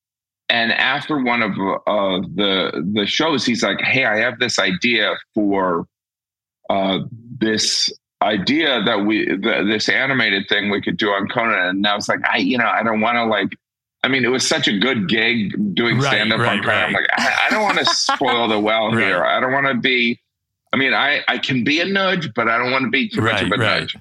[0.48, 5.14] And after one of uh, the the shows, he's like, "Hey, I have this idea
[5.34, 5.86] for
[6.70, 7.00] uh,
[7.40, 7.90] this
[8.22, 12.08] idea that we the, this animated thing we could do on Conan." And I was
[12.08, 13.48] like, "I, you know, I don't want to like."
[14.04, 16.84] I mean, it was such a good gig doing Right, stand up right, on Conan.
[16.84, 19.04] I'm like, I, I don't want to spoil the well Right.
[19.04, 19.24] here.
[19.24, 20.20] I don't want to be.
[20.72, 23.20] I mean, I I can be a nudge, but I don't want to be too
[23.22, 23.80] much of a right.
[23.80, 23.96] nudge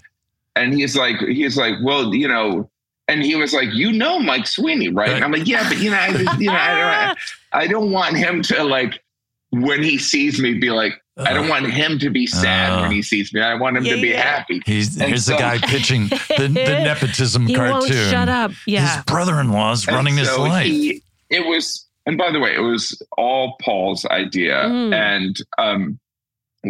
[0.57, 2.69] and he's like he's like well you know
[3.09, 5.91] and he was like you know mike sweeney right, and i'm like yeah but you
[5.91, 7.19] know i just, you know I don't,
[7.51, 9.03] I don't want him to like
[9.49, 12.81] when he sees me be like i don't want him to be sad Uh.
[12.83, 14.21] when he sees me i want him Yeah, to be yeah.
[14.21, 16.47] happy He's And here's the guy pitching the, the
[16.87, 17.79] nepotism he cartoon.
[17.79, 18.51] won't shut up.
[18.65, 18.95] Yeah.
[18.95, 20.65] His brother-in-law's And running his so life.
[20.67, 24.93] he- it was, and by the way, it was all Paul's idea, Mm.
[24.93, 25.99] and um,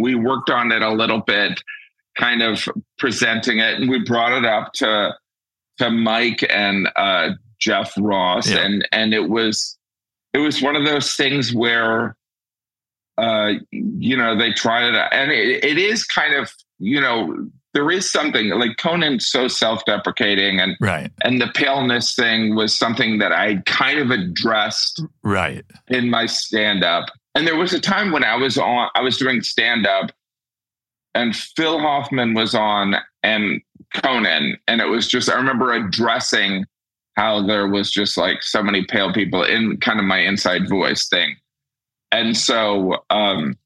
[0.01, 1.61] we worked on it a little bit,
[2.17, 5.15] kind of presenting it, and we brought it up to
[5.77, 8.59] to Mike and uh, Jeff Ross, Yeah.
[8.65, 9.77] and and it was
[10.33, 12.15] it was one of those things where,
[13.17, 15.13] uh, you know, they tried it, out.
[15.13, 17.47] and it, it is kind of you know.
[17.73, 23.17] There is something like Conan's so self-deprecating, and right, and the paleness thing was something
[23.17, 25.65] that I kind of addressed right.
[25.89, 27.09] in my stand up.
[27.35, 30.11] And there was a time when I was on, I was doing stand up
[31.13, 33.61] and Phil Hoffman was on and
[33.93, 34.57] Conan.
[34.67, 36.65] And it was just, I remember addressing
[37.17, 41.07] how there was just like so many pale people in kind of my inside voice
[41.07, 41.35] thing.
[42.11, 43.57] And so, um,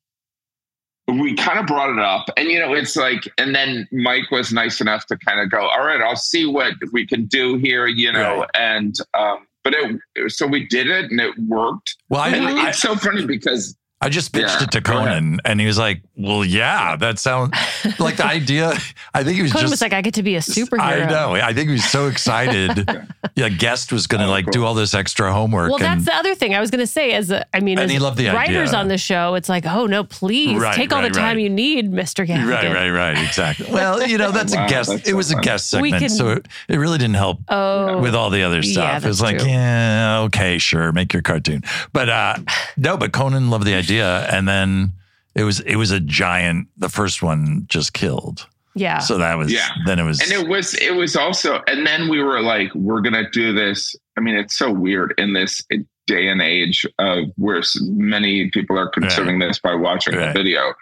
[1.08, 4.54] we kind of brought it up and you know it's like and then mike was
[4.54, 7.88] nice enough to kind of go all right i'll see what we can do here
[7.88, 8.50] you know Right.
[8.54, 11.96] and um but it so we did it and it worked.
[12.10, 14.82] Well, I, I, it's so funny because I just pitched Yeah, it to.
[14.82, 17.54] Conan, and he was like, "Well, yeah, that sounds
[18.00, 18.72] like the idea."
[19.14, 20.80] I think he was Conan just was like, I get to be a superhero.
[20.80, 21.34] I know.
[21.34, 22.90] I think he was so excited.
[23.36, 24.52] yeah, guest was going to Oh, like cool.
[24.54, 25.72] do all this extra homework.
[25.72, 27.12] Well, and, that's the other thing I was going to say.
[27.12, 28.80] As a, I mean, And as he loved the writers idea.
[28.80, 31.44] on the show, it's like, oh no, please Right, take all right, the time right.
[31.44, 32.50] you need, Mister Gaffigan.
[32.50, 33.68] right, right, right, exactly.
[33.74, 34.90] Well, you know, that's Wow, a guest.
[34.92, 38.00] that's it so was a guest segment, can- so it, it really didn't help Oh,
[38.02, 39.04] with all the other yeah, stuff.
[39.04, 39.48] it was like, true.
[39.50, 41.64] yeah, okay, sure, make your cartoon.
[41.92, 42.36] But uh
[42.78, 44.94] no, but Conan loved the idea, and then
[45.36, 46.68] it was it was a giant.
[46.78, 48.48] The first one just killed.
[48.76, 49.00] yeah.
[49.00, 49.68] So that was Yeah.
[49.86, 53.02] then it was and it was it was also and then we were like we're
[53.02, 55.62] gonna do this i mean it's so weird in this
[56.08, 60.28] day and age of where many people are consuming this by watching Right.
[60.28, 60.74] the video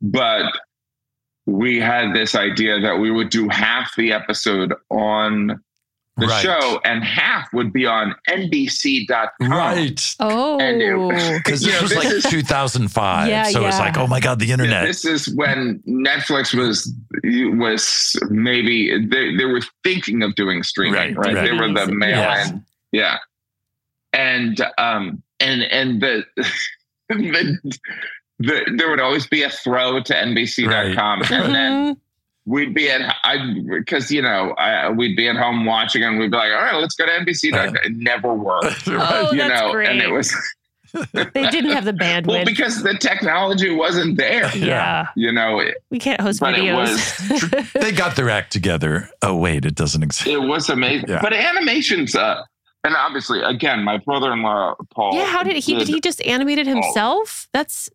[0.00, 0.46] but
[1.46, 5.60] we had this idea that we would do half the episode on
[6.18, 6.42] the Right.
[6.42, 10.14] show and half would be on nbc.com right.
[10.20, 13.28] oh, and it- Because You this know, was this like is- 2005.
[13.28, 14.86] Yeah, so it's like, oh my God, the internet.
[14.86, 16.92] This is when Netflix was
[17.58, 21.34] was maybe they, they were thinking of doing streaming, Right, right?
[21.34, 21.44] right.
[21.50, 22.50] They were the mail Yes.
[22.50, 23.16] in, yeah.
[24.12, 26.24] And um and and the,
[27.08, 27.58] the
[28.38, 31.96] the there would always be a throw to NBC.com, and then Mhm.
[32.46, 36.30] We'd be at I because you know I, we'd be at home watching, and we'd
[36.30, 37.76] be like, all right, let's go to NBC.com.
[37.76, 40.34] It never worked, Oh, you that's know, and it was
[41.12, 42.26] they didn't have the bandwidth.
[42.26, 44.54] well because the technology wasn't there.
[44.56, 45.08] yeah.
[45.16, 47.72] You know, it, we can't host But it videos.
[47.72, 49.08] they got their act together.
[49.22, 50.26] Oh, wait, it doesn't exist.
[50.26, 51.08] it was amazing.
[51.08, 51.22] Yeah.
[51.22, 52.42] But animations, uh,
[52.84, 55.14] and obviously, again, my brother-in-law Paul.
[55.14, 55.76] yeah, how did he?
[55.76, 57.48] Did he just animate it himself?
[57.52, 57.88] That's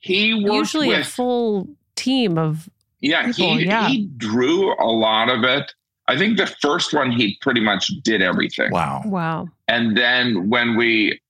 [0.00, 2.68] He worked usually a full team of.
[3.10, 3.88] Yeah, people, he yeah.
[3.88, 5.72] he drew a lot of it.
[6.08, 9.02] I think the first one he pretty much did everything, Wow.
[9.04, 9.48] Wow.
[9.68, 11.20] and then when we.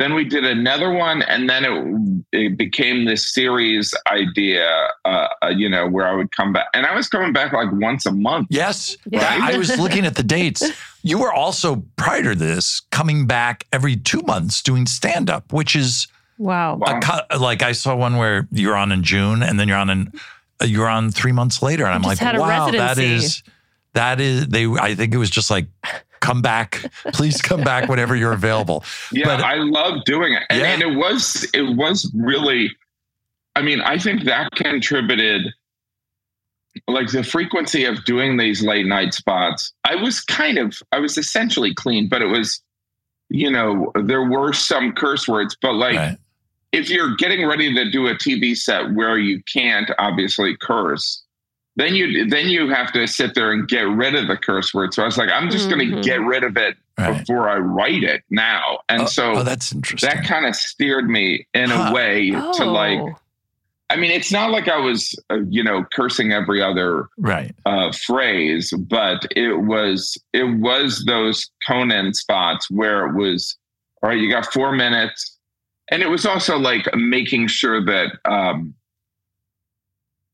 [0.00, 5.48] Then we did another one, and then it, it became this series idea, uh, uh,
[5.50, 8.10] you know, where I would come back, and I was coming back like once a
[8.10, 8.48] month.
[8.50, 8.96] Yes.
[9.08, 9.38] Yeah.
[9.40, 10.64] I was looking at the dates.
[11.04, 15.76] you were also prior to this coming back every two months doing stand up, which
[15.76, 16.08] is
[16.38, 16.74] Wow.
[16.74, 17.00] Wow.
[17.30, 17.38] a.
[17.38, 20.12] Like I saw one where you're on in June, and then you're on in
[20.64, 23.42] Uh, you're on three months later, and I'm like, wow, that is,
[23.92, 24.66] that is, they.
[24.66, 25.66] I think it was just like,
[26.20, 28.84] come back, please come back whenever you're available.
[29.12, 30.66] Yeah, But- uh, I love doing it, and, Yeah.
[30.68, 32.70] and it was it was really.
[33.56, 35.42] I mean, I think that contributed,
[36.88, 39.72] like the frequency of doing these late night spots.
[39.84, 42.60] I was kind of, I was essentially clean, but it was,
[43.28, 46.18] you know, there were some curse words, but like Right.
[46.74, 51.22] If you're getting ready to do a TV set where you can't obviously curse,
[51.76, 54.94] then you then you have to sit there and get rid of the curse word.
[54.94, 56.02] So I was like, I'm just going Mhm.
[56.02, 57.18] to get rid of it Right.
[57.18, 58.78] before I write it now.
[58.88, 60.08] And oh, so oh, that's interesting.
[60.08, 61.88] that kind of steered me in Huh.
[61.90, 63.00] a way to like.
[63.00, 63.16] Oh.
[63.90, 67.54] I mean, it's not like I was, uh, you know, cursing every other right.
[67.66, 73.56] uh, phrase, but it was it was those Conan spots where it was
[74.02, 74.18] all right.
[74.18, 75.33] You got four minutes,
[75.90, 78.74] and it was also like making sure that um,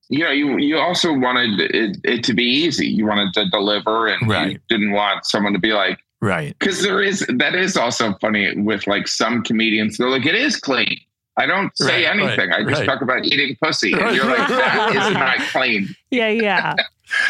[0.09, 2.87] you know you you also wanted it, it to be easy.
[2.89, 4.21] You wanted to deliver, and
[4.51, 6.55] you didn't want someone to be like Right.
[6.59, 9.97] because there is that is also funny with like some comedians.
[9.97, 11.01] They're like, it is clean.
[11.39, 12.51] I don't say Right, anything.
[12.51, 12.87] right, I just right.
[12.87, 13.93] talk about eating pussy.
[13.95, 15.07] And you're like, right, that right.
[15.09, 15.89] is not clean.
[16.11, 16.75] Yeah, yeah.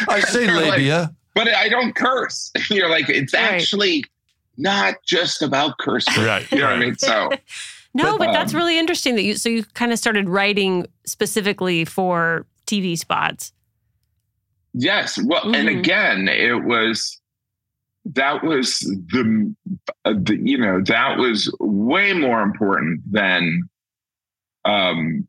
[0.09, 2.51] I say You're like- But I don't curse.
[2.69, 3.53] You're like, it's Right.
[3.53, 4.03] actually
[4.57, 6.25] not just about cursing.
[6.25, 6.51] Right.
[6.51, 6.97] You know what I mean?
[6.97, 7.29] So
[7.93, 10.87] No, But, but that's um, really interesting that you so you kind of started writing
[11.05, 13.51] specifically for TV spots.
[14.73, 15.19] yes.
[15.21, 15.79] Well, and Mhm.
[15.79, 17.19] again, it was
[18.05, 18.79] that was
[19.11, 19.53] the,
[20.05, 23.61] uh, the you know that was way more important than
[24.65, 25.27] um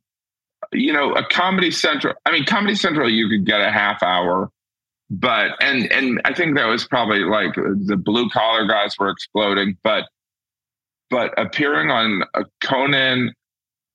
[0.72, 4.50] you know a comedy central i mean comedy central you could get a half hour
[5.10, 9.76] but and and i think that was probably like the blue collar guys were exploding
[9.84, 10.06] but
[11.12, 12.24] but appearing on
[12.60, 13.32] conan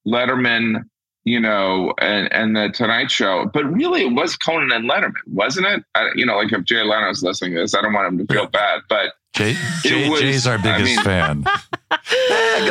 [0.07, 0.83] letterman
[1.25, 5.65] you know and and the tonight show but really it was conan and letterman wasn't
[5.65, 5.83] it?
[5.95, 8.33] I, you know like if jay leno's listening to this i don't want him to
[8.33, 11.43] feel bad but Jay, Jay, was- Jay's our I biggest mean- fan.
[11.45, 11.59] I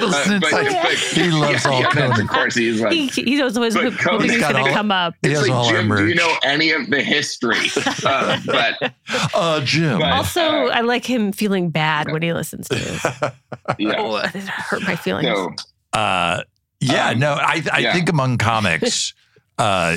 [0.01, 0.41] but, listen.
[0.41, 0.93] but, It's like- but-
[1.23, 2.21] he loves yeah, all yeah, Conan.
[2.21, 4.75] of course he's like He, he was always But he was got going to all-
[4.75, 5.15] come up.
[5.23, 7.57] He it's has like, all Jim, do you know any of the history?
[8.05, 8.93] Uh, but
[9.35, 9.99] Uh, Jim.
[10.01, 13.05] But- Also, uh, I like him feeling bad when he listens to this.
[13.79, 13.95] yeah.
[13.99, 15.29] Oh, it hurt my feelings.
[15.29, 15.55] So
[15.99, 16.43] Uh,
[16.81, 17.93] yeah, Um, no, I I yeah.
[17.93, 19.15] think among comics,
[19.59, 19.97] uh,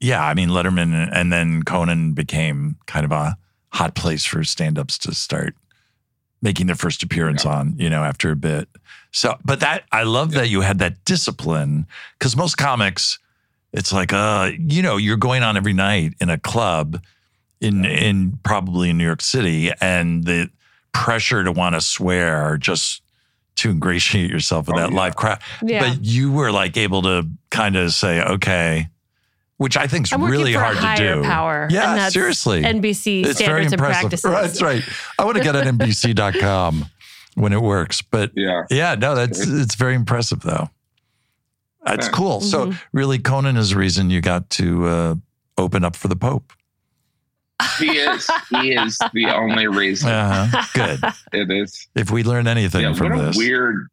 [0.00, 3.36] yeah, I mean Letterman and then Conan became kind of a
[3.72, 5.54] hot place for stand-ups to start
[6.42, 8.68] making their first appearance on, you know, after a bit.
[9.12, 11.86] So, but that I love that you had that discipline
[12.18, 13.18] because most comics,
[13.72, 17.02] it's like, uh, you know, you're going on every night in a club
[17.60, 20.48] in in probably in New York City, and the
[20.92, 23.02] pressure to want to swear just
[23.56, 24.96] to ingratiate yourself with Oh, that yeah.
[24.96, 25.40] live crowd.
[25.62, 25.88] Yeah.
[25.90, 28.88] But you were like able to kind of say, okay,
[29.60, 31.22] which I think is I'm really for hard a to do.
[31.22, 31.68] power.
[31.70, 32.62] Yeah, and that's seriously.
[32.62, 34.00] NBC it's very standards and impressive.
[34.00, 34.24] practices.
[34.24, 34.82] Right, That's right.
[35.18, 36.86] I want to get on NBC.com
[37.34, 38.00] when it works.
[38.00, 38.62] But yeah.
[38.70, 40.70] yeah, no, that's it's very impressive though.
[41.84, 42.16] That's Thanks.
[42.18, 42.40] cool.
[42.40, 42.80] So Mhm.
[42.94, 45.14] really, Conan is the reason you got to uh,
[45.58, 46.54] open up for the Pope.
[47.78, 50.64] He is he is the only reason Uh-huh.
[50.72, 51.00] Good.
[51.34, 51.86] it is.
[51.94, 53.88] If we learn anything Yeah, from what a this, weird.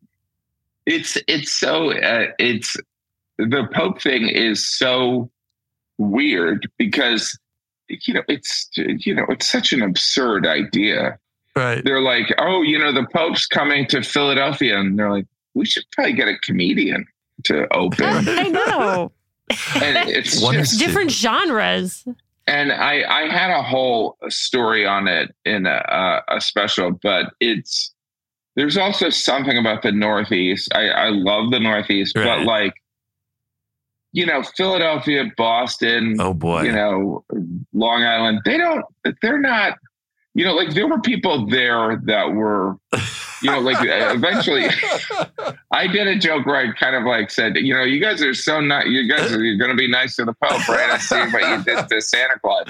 [0.86, 2.78] It's it's so uh, it's
[3.38, 5.30] the Pope thing is so
[5.98, 7.38] weird because
[7.89, 11.18] you know it's you know it's such an absurd idea.
[11.56, 11.84] right?
[11.84, 15.84] They're like, oh, you know, the Pope's coming to Philadelphia, and they're like, we should
[15.91, 17.06] probably get a comedian
[17.45, 18.06] to open.
[18.06, 19.12] I know.
[19.76, 22.06] and it's just Different genres.
[22.48, 27.93] and I I had a whole story on it in a, a special, but it's
[28.56, 30.70] there's also something about the Northeast.
[30.76, 32.26] I I love the Northeast, Right.
[32.26, 32.74] but like
[34.18, 36.63] you know Philadelphia, Boston, Oh boy.
[36.63, 37.24] you know
[37.74, 38.84] Long Island, they don't
[39.22, 39.78] they're not.
[40.34, 42.76] You know, like there were people there that were,
[43.41, 44.65] you know, like eventually
[45.72, 48.36] I did a joke where I kind of like said, you know, you guys are
[48.36, 50.91] so not, you guys are you're going to be nice to the Pope, right?
[50.91, 52.68] I see what you did to Santa Claus,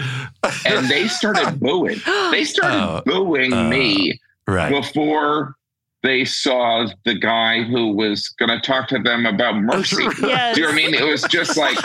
[0.65, 1.99] and they started booing.
[2.31, 4.17] They started Oh, booing uh, me
[4.47, 4.71] right.
[4.71, 5.55] before
[6.03, 10.03] they saw the guy who was going to talk to them about mercy.
[10.21, 10.55] Yes.
[10.55, 10.93] Do you know what I mean?
[10.93, 11.77] It was just like,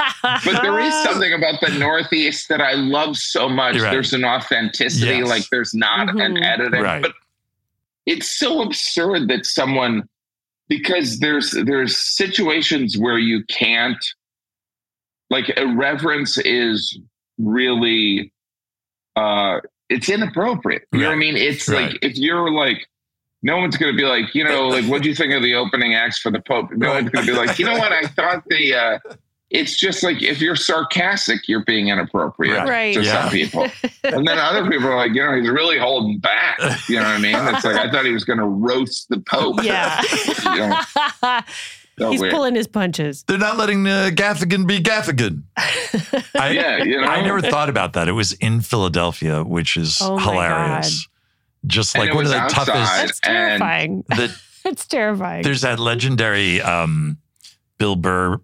[0.44, 3.76] but there is something about the Northeast that I love so much.
[3.80, 3.90] Right.
[3.90, 5.28] There's an authenticity, Yes.
[5.28, 6.42] like there's not an Mhm.
[6.44, 7.02] editing, Right.
[7.02, 7.12] but
[8.06, 10.08] it's so absurd that someone
[10.68, 14.04] because there's there's situations where you can't
[15.30, 16.98] like irreverence is
[17.38, 18.32] really
[19.16, 20.82] uh it's inappropriate.
[20.92, 21.36] You know what I mean?
[21.36, 21.92] It's Right.
[21.92, 22.86] like if you're like,
[23.42, 25.54] no one's going to be like, you know, like, what do you think of the
[25.54, 26.70] opening acts for the Pope?
[26.72, 26.94] No Right.
[27.02, 27.92] one's going to be like, you know what?
[27.92, 28.98] I thought the, uh,
[29.50, 32.68] it's just like if you're sarcastic, you're being inappropriate Right.
[32.68, 32.94] Right.
[32.94, 33.22] to Yeah.
[33.22, 33.66] some people.
[34.04, 36.58] And then other people are like, you know, he's really holding back.
[36.88, 37.34] You know what I mean?
[37.54, 39.62] It's like, I thought he was going to roast the Pope.
[39.62, 40.02] Yeah.
[40.44, 40.80] You know,
[41.98, 42.32] so He's weird.
[42.32, 43.22] pulling his punches.
[43.28, 45.42] They're not letting uh, Gaffigan be Gaffigan.
[46.34, 47.06] I, Yeah, you know.
[47.06, 48.08] I never thought about that.
[48.08, 51.06] It was in Philadelphia, which is Oh my hilarious.
[51.66, 52.66] Just like it one of the outside.
[52.66, 52.92] toughest.
[52.96, 54.04] That's terrifying.
[54.08, 55.42] The, That's terrifying.
[55.42, 57.18] there's that legendary um,
[57.78, 58.40] Bill Burr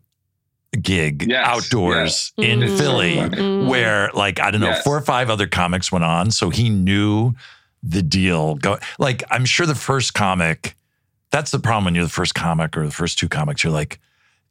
[0.83, 2.49] gig Yes, outdoors yes.
[2.51, 2.79] in Mm.
[2.79, 3.69] Philly, Mm.
[3.69, 4.83] where like I don't know, Yes.
[4.85, 7.35] four or five other comics went on, so he knew
[7.83, 8.57] the deal.
[8.57, 10.75] Go like I'm sure the first comic.
[11.31, 13.63] That's the problem when you're the first comic or the first two comics.
[13.63, 14.01] You're like,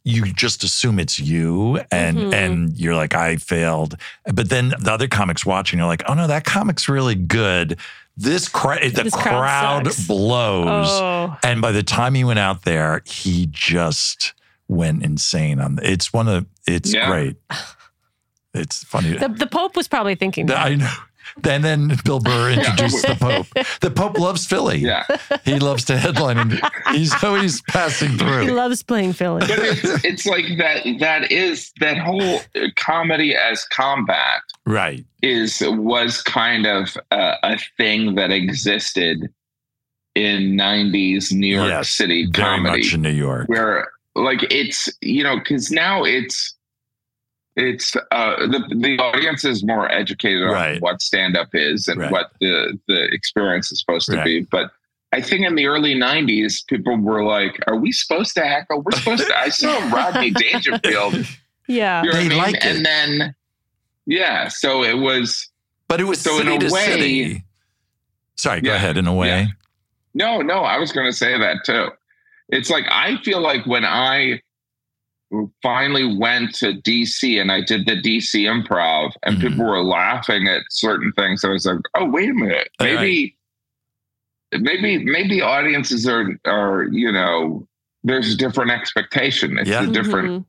[0.03, 2.34] you just assume it's you, and Mhm.
[2.34, 3.97] and you're like, I failed.
[4.34, 7.78] But then the other comics watching, you're like, oh no, that comic's really good.
[8.20, 10.88] This cra- the This crowd crowd blows.
[10.89, 11.38] Oh.
[11.43, 14.34] And by the time he went out there, he just
[14.68, 17.07] went insane on it's one of it's Yeah.
[17.09, 17.38] great.
[18.53, 19.11] It's funny.
[19.15, 20.57] The, the Pope was probably thinking that.
[20.65, 20.91] I know.
[21.43, 23.65] And then Bill Burr introduced the Pope.
[23.82, 24.80] The Pope loves Philly.
[24.80, 25.05] Yeah.
[25.45, 26.61] He loves to headline and
[26.91, 28.41] he's always passing through.
[28.41, 29.41] He loves playing Philly.
[29.47, 32.39] but it's, it's like that that is that whole
[32.75, 35.05] comedy as combat Right.
[35.21, 39.30] is was kind of a, a thing that existed
[40.15, 43.47] in 90s new york Yes, city Very comedy much in New York.
[43.47, 46.55] where like it's you know because now it's
[47.58, 52.12] it's uh the, the audience is more educated on what stand-up is and Right.
[52.12, 54.72] what the the experience is supposed to be but
[55.14, 58.82] I think in the early '90s, people were like, "Are we supposed to heckle?
[58.82, 61.26] We're supposed to." I saw Rodney Dangerfield
[61.68, 62.03] Yeah.
[62.03, 62.38] you know They what I mean?
[62.38, 62.66] like it.
[62.66, 63.36] And then,
[64.05, 65.49] yeah, so it was,
[65.88, 67.43] But it was So in a to way- city.
[68.36, 68.76] Sorry, go Yeah.
[68.76, 68.97] ahead.
[68.97, 69.28] In a way.
[69.30, 69.45] Yeah.
[70.14, 71.88] no, no, I was going to say that too.
[72.49, 74.41] It's like, I feel like when I
[75.61, 79.41] finally went to DC and I did the DC improv and Mhm.
[79.41, 82.69] people were laughing at certain things, I was like, oh, wait a minute.
[82.79, 82.95] Right.
[82.95, 83.38] Maybe,
[84.59, 87.67] maybe, maybe audiences are, are, you know,
[88.03, 89.57] there's a different expectation.
[89.57, 89.83] It's Yeah.
[89.83, 90.45] a different Mhm.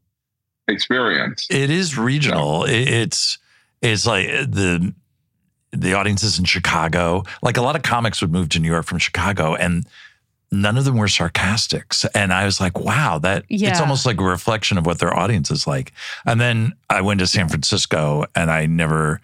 [0.68, 1.47] experience.
[1.51, 2.64] It is regional.
[2.64, 3.39] It- It's
[3.80, 4.93] it's like the
[5.72, 7.22] the audiences in Chicago.
[7.43, 9.86] Like a lot of comics would move to New York from Chicago, and
[10.51, 11.93] none of them were sarcastic.
[11.93, 15.15] So- And I was like, wow, that it's almost like a reflection of what their
[15.15, 15.93] audience is like.
[16.27, 19.21] And then I went to San Francisco, and I never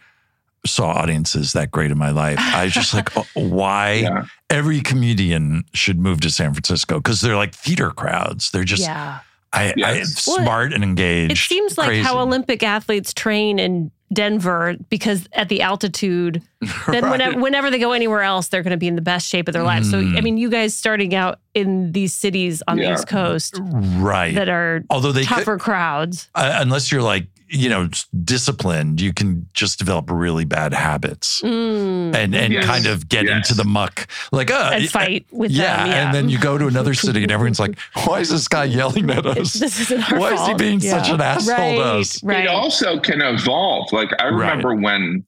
[0.66, 2.38] saw audiences that great in my life.
[2.38, 3.92] I was just like, oh, why?
[3.94, 4.24] Yeah.
[4.50, 8.50] Every comedian should move to San Francisco because they're like theater crowds.
[8.50, 9.20] They're just yeah.
[9.52, 10.26] I, I Yes.
[10.26, 11.32] Well, smart and engaged.
[11.32, 12.02] It seems like Crazy.
[12.02, 16.40] how Olympic athletes train in Denver because at the altitude,
[16.88, 17.10] then Right.
[17.10, 19.52] whenever, whenever they go anywhere else, they're going to be in the best shape of
[19.52, 19.90] their lives.
[19.90, 20.16] So, Mm.
[20.16, 24.34] I mean, you guys starting out in these cities on the East Coast right.
[24.34, 26.28] that are Although they could, tougher crowds.
[26.34, 27.88] uh, unless you're like you know
[28.24, 32.14] disciplined, you can just develop really bad habits Mm.
[32.14, 32.64] and and Yes.
[32.64, 33.36] kind of get Yes.
[33.50, 35.86] into the muck, like uh, and y- fight with yeah, them.
[35.88, 36.04] Yeah.
[36.06, 39.10] and then you go to another city and everyone's like, "Why is this guy yelling
[39.10, 39.52] at us?
[39.54, 41.02] this isn't our Why is he being Yeah.
[41.02, 42.44] such an asshole right, to us?" Right.
[42.44, 43.92] It also can evolve.
[43.92, 44.32] Like I Right.
[44.32, 45.24] remember when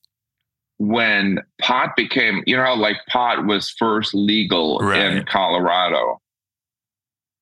[0.78, 6.20] when pot became, you know, how like pot was first legal in Colorado.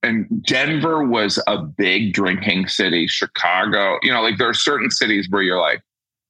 [0.04, 5.28] And Denver was a big drinking city, Chicago, you know, like there are certain cities
[5.30, 5.80] where you're like,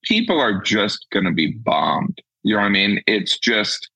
[0.04, 2.20] people are just going to be bombed.
[2.44, 3.02] You know what I mean?
[3.06, 3.90] It's just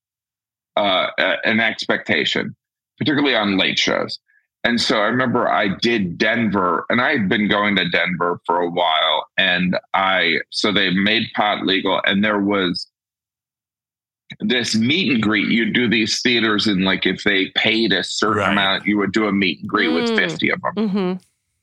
[0.76, 2.56] uh, a- an expectation,
[2.98, 4.18] particularly on late shows.
[4.64, 8.60] And so I remember I did Denver, and I had been going to Denver for
[8.60, 9.26] a while.
[9.38, 12.87] And I, so they made pot legal, and there was
[14.40, 15.48] this meet and greet.
[15.48, 18.52] You'd do these theaters, and like if they paid a certain Right.
[18.52, 20.16] amount, you would do a meet and greet with Mm.
[20.16, 20.88] 50 of them.
[20.88, 21.12] hmm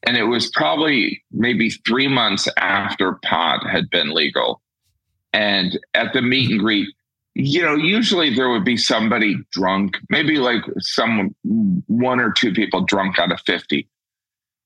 [0.07, 4.61] And it was probably maybe three months after pot had been legal.
[5.33, 6.87] And at the meet and greet,
[7.33, 12.81] you know, usually there would be somebody drunk, maybe like some one or two people
[12.85, 13.87] drunk out of 50.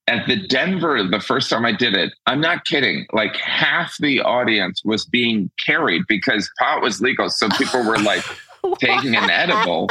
[0.10, 4.22] At the Denver, the first time I did it, I'm not kidding, like half the
[4.22, 7.30] audience was being carried because pot was legal.
[7.30, 8.24] So people were like
[8.80, 9.88] taking an edible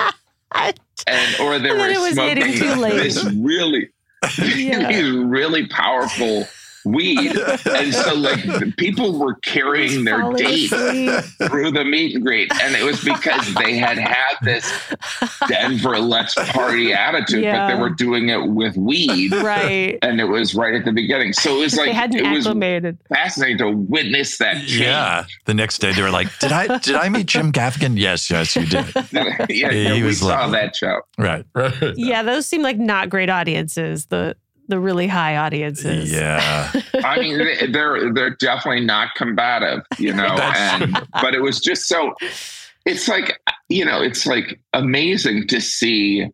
[1.07, 2.97] and or they were smoking too late.
[2.97, 3.91] this really
[4.39, 4.89] Yeah.
[4.93, 6.47] these really powerful
[6.93, 7.36] weed.
[7.66, 12.53] and so like people were carrying their Falling date through the meet and greet.
[12.62, 14.70] And it was because they had had this
[15.49, 19.32] Denver let's party attitude, but they were doing it with weed.
[19.32, 19.99] right.
[20.03, 21.32] And it was right at the beginning.
[21.32, 22.47] So it was like they hadn't it was
[23.09, 24.80] fascinating to witness that change.
[24.80, 25.24] Yeah.
[25.45, 27.99] The next day they were like, "Did I did I meet Jim Gaffigan?
[27.99, 28.86] Yes, yes, you did."
[29.49, 30.59] yeah, He we was saw lovely.
[30.59, 31.01] that show.
[31.16, 31.45] Right.
[31.55, 31.72] Right.
[31.97, 34.07] Yeah, those seem like not great audiences.
[34.07, 34.36] The
[34.69, 36.12] the really high audiences.
[36.12, 36.73] Yeah.
[37.05, 40.37] I mean, they- they're they're definitely not combative, you know.
[40.57, 42.14] And but it was just so.
[42.87, 46.27] It's like you know, it's like amazing to see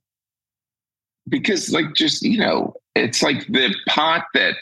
[1.28, 4.54] because, like, just you know, it's like the pot that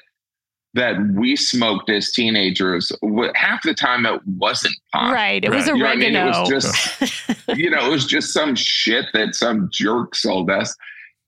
[0.75, 2.91] that we smoked as teenagers.
[3.35, 5.13] Half the time, it wasn't pot.
[5.13, 5.45] Right.
[5.45, 5.77] It was Right.
[5.77, 6.17] You know I mean?
[6.17, 10.75] It was just you know, it was just some shit that some jerk sold us.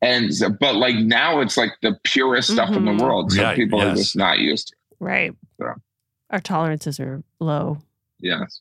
[0.05, 2.99] And so- but like now it's like the purest stuff in Mhm.
[2.99, 3.33] the world.
[3.33, 4.97] So Right, people are just not used to it.
[5.05, 5.33] right.
[5.61, 5.75] Yeah.
[6.31, 7.79] Our tolerances are low.
[8.21, 8.61] Yes.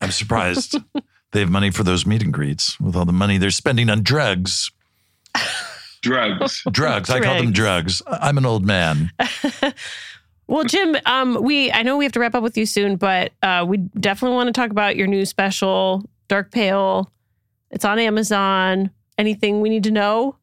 [0.00, 0.76] I'm surprised
[1.32, 4.02] they have money for those meet and greets with all the money they're spending on
[4.02, 4.70] drugs.
[6.02, 6.62] Drugs.
[6.72, 7.10] Drugs.
[7.10, 8.02] I call them drugs.
[8.06, 9.10] I'm an old man.
[10.48, 13.32] Well, Jim, um, we I know we have to wrap up with you soon, but
[13.42, 17.10] uh, we definitely want to talk about your new special, Dark Pale.
[17.70, 18.90] It's on Amazon.
[19.16, 20.36] Anything we need to know?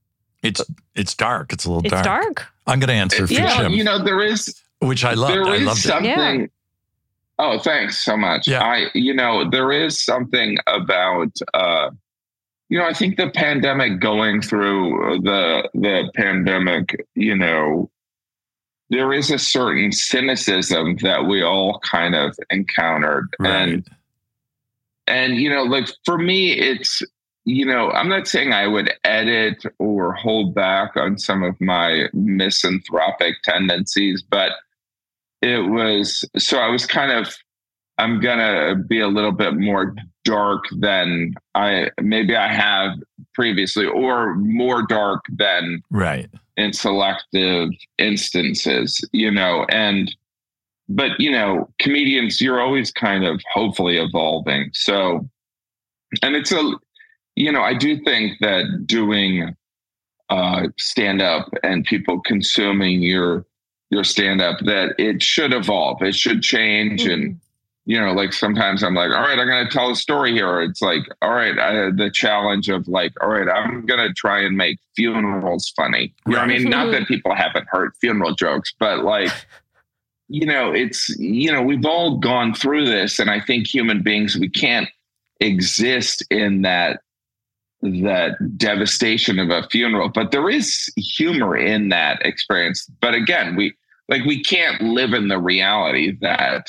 [0.44, 0.62] It's
[0.96, 1.52] it's dark.
[1.54, 2.00] It's a little dark.
[2.00, 2.24] It's dark.
[2.36, 2.48] dark.
[2.68, 5.34] I'm going to answer for you, know, Jim, you know, there is which I loved.
[5.34, 5.82] there I is loved it.
[5.84, 6.50] something.
[7.40, 8.48] Oh, thanks so much.
[8.48, 8.62] Yeah.
[8.64, 11.90] I, you know, there is something about, uh,
[12.68, 17.90] you know, I think the pandemic going through the the pandemic, you know,
[18.90, 23.52] there is a certain cynicism that we all kind of encountered, Right.
[23.70, 23.88] and
[25.08, 27.02] and you know, like for me, it's
[27.50, 32.06] you know, I'm not saying I would edit or hold back on some of my
[32.14, 34.52] misanthropic tendencies, but
[35.42, 37.36] it was so I was kind of
[37.98, 39.96] I'm gonna be a little bit more
[40.26, 43.00] dark than I maybe I have
[43.34, 46.30] previously, or more dark than Right.
[46.56, 50.16] in selective instances, you know, and
[50.88, 54.70] but you know, comedians, you're always kind of hopefully evolving.
[54.74, 55.28] So
[56.22, 56.74] and it's a
[57.40, 59.56] you know, I do think that doing
[60.30, 63.46] uh stand up and people consuming your
[63.90, 66.02] your stand up that it should evolve.
[66.04, 67.40] It should change and
[67.90, 70.62] you know, like sometimes I'm like, all right, I'm going to tell a story here.
[70.62, 74.42] It's like, all right, I, the challenge of like, all right, I'm going to try
[74.42, 76.14] and make funerals funny.
[76.28, 76.70] You know I mean?
[76.70, 79.32] Not that people haven't heard funeral jokes, but like,
[80.28, 83.18] you know, it's, you know, we've all gone through this.
[83.18, 84.88] And I think human beings, we can't
[85.40, 87.00] exist in that
[87.82, 92.86] that devastation of a funeral but there is humor in that experience.
[93.02, 93.74] But again we
[94.10, 96.68] like we can't live in the reality that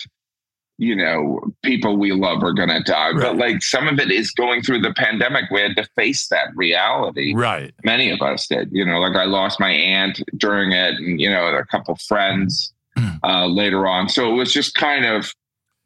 [0.78, 3.12] you know people we love are going to die.
[3.12, 5.50] But like some of it is going through the pandemic.
[5.50, 7.34] We had to face that reality.
[7.34, 7.74] Right.
[7.84, 11.28] many of us did you know like i lost my aunt during it and you
[11.30, 13.20] know a couple friends Mm.
[13.22, 14.08] uh, later on.
[14.08, 15.32] So it was just kind of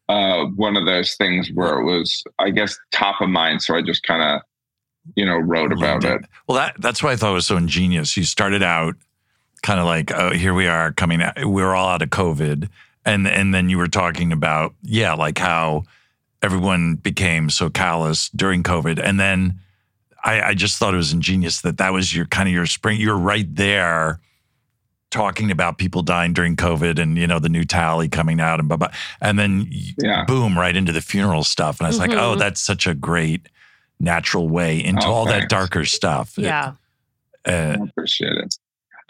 [0.09, 3.63] uh, one of those things where it was i guess top of mind.
[3.63, 4.41] So i just kind of
[5.17, 7.57] you know wrote about Loved it Well, that that's why I thought it was so
[7.57, 8.17] ingenious.
[8.17, 8.95] You started out
[9.63, 11.35] kind of like, oh, here we are coming out.
[11.45, 12.69] We're all out of COVID,
[13.05, 15.85] and and then you were talking about yeah, like how
[16.43, 19.59] everyone became so callous during COVID, and then
[20.25, 22.99] I, I just thought it was ingenious that that was your kind of your spring.
[23.01, 24.21] You're right there.
[25.11, 28.67] Talking about people dying during COVID and you know the new tally coming out and
[28.69, 28.89] blah blah,
[29.21, 30.25] and then Yeah.
[30.25, 32.39] boom right into the funeral stuff, and I was like, oh, Mhm.
[32.41, 33.49] that's such a great
[34.01, 36.35] natural way into Oh, all that darker stuff.
[36.37, 36.73] Yeah.
[37.47, 38.57] Uh, I appreciate it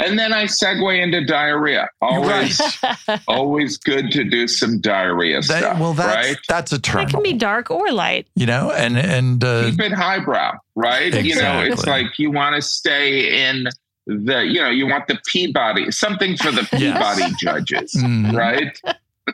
[0.01, 2.61] and then i segue into diarrhea always
[3.29, 7.11] always good to do some diarrhea that- stuff well, that's right that's a term, It
[7.11, 8.27] can be dark or light.
[8.35, 11.15] you know, and and uh, keep it highbrow, right?
[11.25, 13.69] You know, it's like you want to stay in
[14.09, 17.17] the, you know, you want the Peabody, something for the Yes.
[17.17, 18.37] Peabody judges, Mhm.
[18.37, 18.77] right?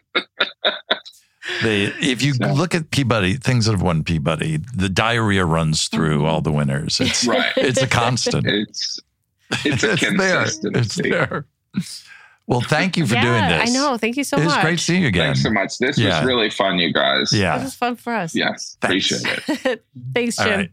[1.63, 5.89] they, if you So- look at Peabody, things that have won Peabody, the diarrhea runs
[5.89, 6.27] through mm-hmm.
[6.27, 7.01] all the winners.
[7.01, 7.53] It's Right.
[7.57, 8.47] it's a constant.
[8.47, 9.01] It's
[9.65, 10.45] it's a there.
[10.47, 11.47] It's there.
[12.47, 13.71] Well, thank you for yeah, doing this.
[13.71, 13.97] I know.
[13.97, 14.63] Thank you so it was much.
[14.63, 15.27] great seeing you again.
[15.35, 15.79] Thanks so much.
[15.79, 16.19] This Yeah.
[16.19, 17.33] was really fun, you guys.
[17.33, 17.53] Yeah.
[17.55, 17.65] This Yeah.
[17.65, 18.35] was fun for us.
[18.35, 18.77] Yes.
[18.81, 19.11] Thanks.
[19.13, 19.85] Appreciate it.
[20.15, 20.49] Thanks, Jim.
[20.49, 20.71] right.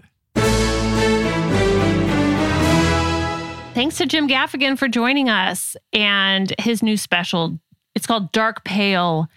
[3.76, 7.60] Thanks to Jim Gaffigan for joining us and his new special.
[7.94, 9.28] It's called Dark Pale.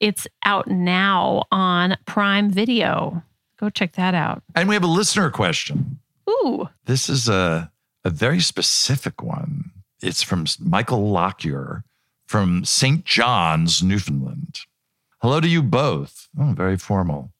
[0.00, 3.22] It's out now on Prime Video.
[3.58, 4.42] Go check that out.
[4.54, 5.98] And we have a listener question.
[6.28, 6.68] Ooh.
[6.84, 7.70] This is a
[8.04, 9.70] a very specific one.
[10.00, 11.82] It's from Michael Lockyer
[12.26, 13.04] from St.
[13.04, 14.60] John's, Newfoundland.
[15.20, 16.28] Hello to you both.
[16.38, 17.32] Oh, very formal.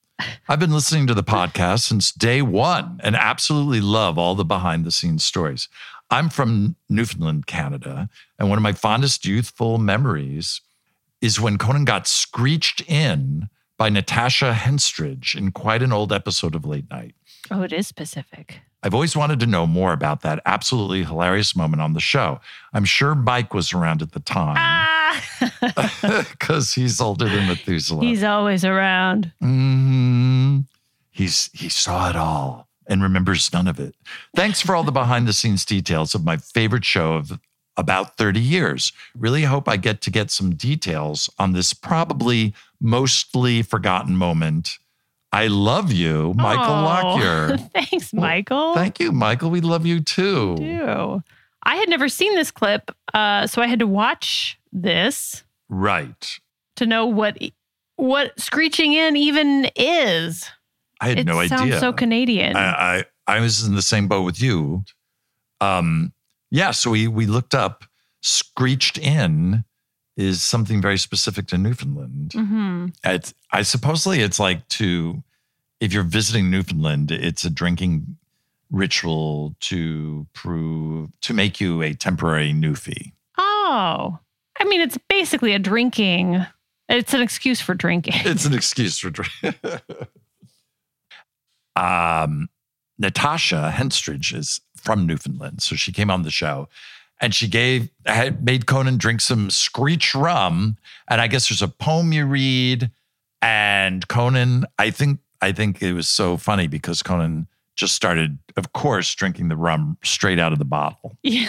[0.48, 4.84] I've been listening to the podcast since day one and absolutely love all the behind
[4.84, 5.68] the scenes stories.
[6.10, 10.60] I'm from Newfoundland, Canada, and one of my fondest youthful memories
[11.20, 16.64] is when Conan got screeched in by Natasha Henstridge in quite an old episode of
[16.64, 17.14] Late Night.
[17.50, 18.60] Oh, it is specific.
[18.82, 22.40] I've always wanted to know more about that absolutely hilarious moment on the show.
[22.72, 28.04] I'm sure Mike was around at the time Ah, because he's older than Methuselah.
[28.04, 29.32] he's always around.
[29.42, 30.60] Mm-hmm.
[31.10, 33.94] He's he saw it all and remembers none of it.
[34.36, 37.38] Thanks for all the behind the scenes details of my favorite show of
[37.78, 38.92] about 30 years.
[39.16, 44.78] Really hope I get to get some details on this probably mostly forgotten moment.
[45.32, 47.56] I love you, Michael Oh, Lockyer.
[47.74, 48.74] Thanks, Michael.
[48.74, 49.50] Thank you, Michael.
[49.50, 50.56] We love you too.
[50.56, 51.22] do.
[51.62, 56.38] I had never seen this clip, uh, so I had to watch this Right.
[56.76, 57.36] to know what
[57.96, 60.48] what screeching in even is.
[61.00, 61.80] I had it no sounds idea.
[61.80, 62.56] so Canadian.
[62.56, 64.84] I, I I was in the same boat with you.
[65.60, 66.12] Um,
[66.50, 67.84] yeah, so we we looked up
[68.22, 69.64] screeched in
[70.16, 72.32] is something very specific to Newfoundland.
[72.32, 75.22] hmm It's I supposedly it's like to
[75.80, 78.16] if you're visiting Newfoundland, it's a drinking
[78.70, 83.12] ritual to prove to make you a temporary newfie.
[83.38, 84.18] Oh,
[84.60, 86.44] I mean, it's basically a drinking.
[86.88, 88.14] It's an excuse for drinking.
[88.24, 89.54] It's an excuse for drinking.
[91.76, 92.48] um,
[92.98, 96.68] Natasha Henstridge is from Newfoundland, so she came on the show,
[97.20, 100.76] and she gave had made Conan drink some Screech rum,
[101.08, 102.90] and I guess there's a poem you read,
[103.42, 104.66] and Conan.
[104.78, 109.48] I think I think it was so funny because Conan just started, of course, drinking
[109.48, 111.16] the rum straight out of the bottle.
[111.22, 111.48] Yeah.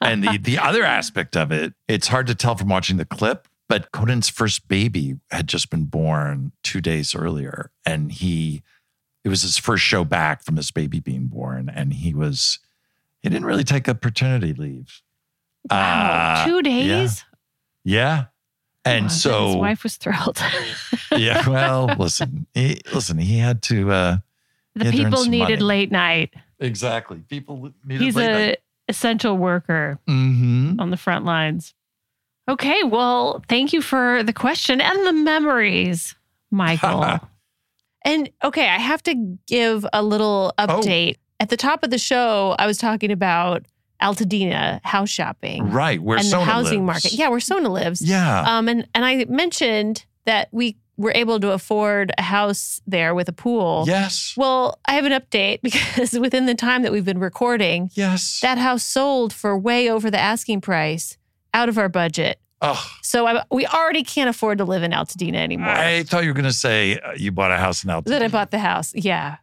[0.00, 3.48] And the the other aspect of it, it's hard to tell from watching the clip,
[3.68, 8.62] but Conan's first baby had just been born two days earlier, and he
[9.26, 12.60] it was his first show back from his baby being born, and he was
[13.20, 15.02] he didn't really take a paternity leave.
[15.68, 16.44] wow.
[16.44, 17.24] Uh, Two days.
[17.82, 18.26] Yeah.
[18.84, 20.40] And Oh, so his wife was thrilled.
[21.16, 24.16] yeah, well, listen, he, listen, he had to uh
[24.76, 25.56] the Yeah, people needed money.
[25.56, 26.32] late night.
[26.60, 27.18] exactly.
[27.28, 28.56] People needed He's a
[28.88, 30.78] essential worker mm-hmm.
[30.78, 31.74] on the front lines.
[32.48, 36.14] Okay, well, thank you for the question and the memories,
[36.52, 37.18] Michael.
[38.06, 40.66] And okay, I have to give a little Oh.
[40.66, 41.16] update.
[41.40, 43.66] At the top of the show, I was talking about
[44.02, 47.04] Altadena house shopping Right, where and the housing lives.
[47.04, 47.18] market.
[47.18, 48.00] Yeah, where Sona lives.
[48.02, 48.42] Yeah.
[48.46, 53.28] Um, and and I mentioned that we were able to afford a house there with
[53.28, 53.84] a pool.
[53.86, 54.32] yes.
[54.36, 58.40] Well, I have an update because within the time that we've been recording, yes.
[58.40, 61.18] that house sold for way over the asking price,
[61.52, 62.38] out of our budget.
[62.62, 65.68] Oh, So I, we already can't afford to live in Altadena anymore.
[65.70, 68.04] I thought you were going to say uh, you bought a house in Altadena.
[68.04, 68.92] That I bought the house.
[68.94, 69.36] Yeah.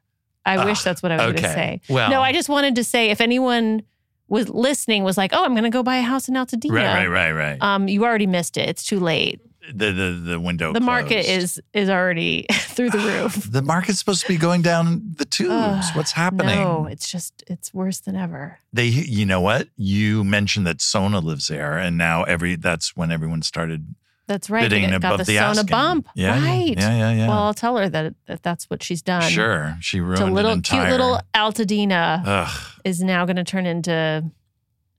[0.46, 1.82] I wish Ah, that's what I was going to say.
[1.90, 3.84] Well- no, I just wanted to say if anyone
[4.28, 6.72] was listening was like, oh, I'm going to go buy a house in Altadena.
[6.72, 7.58] Right, right, right, right.
[7.62, 8.68] Um, you already missed it.
[8.68, 9.40] It's too late.
[9.72, 10.74] The the the window.
[10.74, 13.52] the market is is already through the roof.
[13.52, 15.52] The market's supposed to be going down the tubes.
[15.52, 16.56] Ugh, What's happening?
[16.60, 18.60] No, it's just it's worse than ever.
[18.74, 19.70] They, you know what?
[19.78, 23.96] You mentioned that Sona lives there, and now every that's when everyone started
[24.28, 24.62] That's right.
[24.70, 25.66] bidding got above the, the, Sona asking.
[25.68, 26.08] bump.
[26.16, 26.76] Yeah, right.
[26.78, 27.28] Yeah, yeah, yeah.
[27.28, 29.30] Well, I'll tell her that, that that's what she's done.
[29.32, 30.88] sure, she ruined a little entire.
[30.88, 34.24] cute little Altadena Ugh, is now going to turn into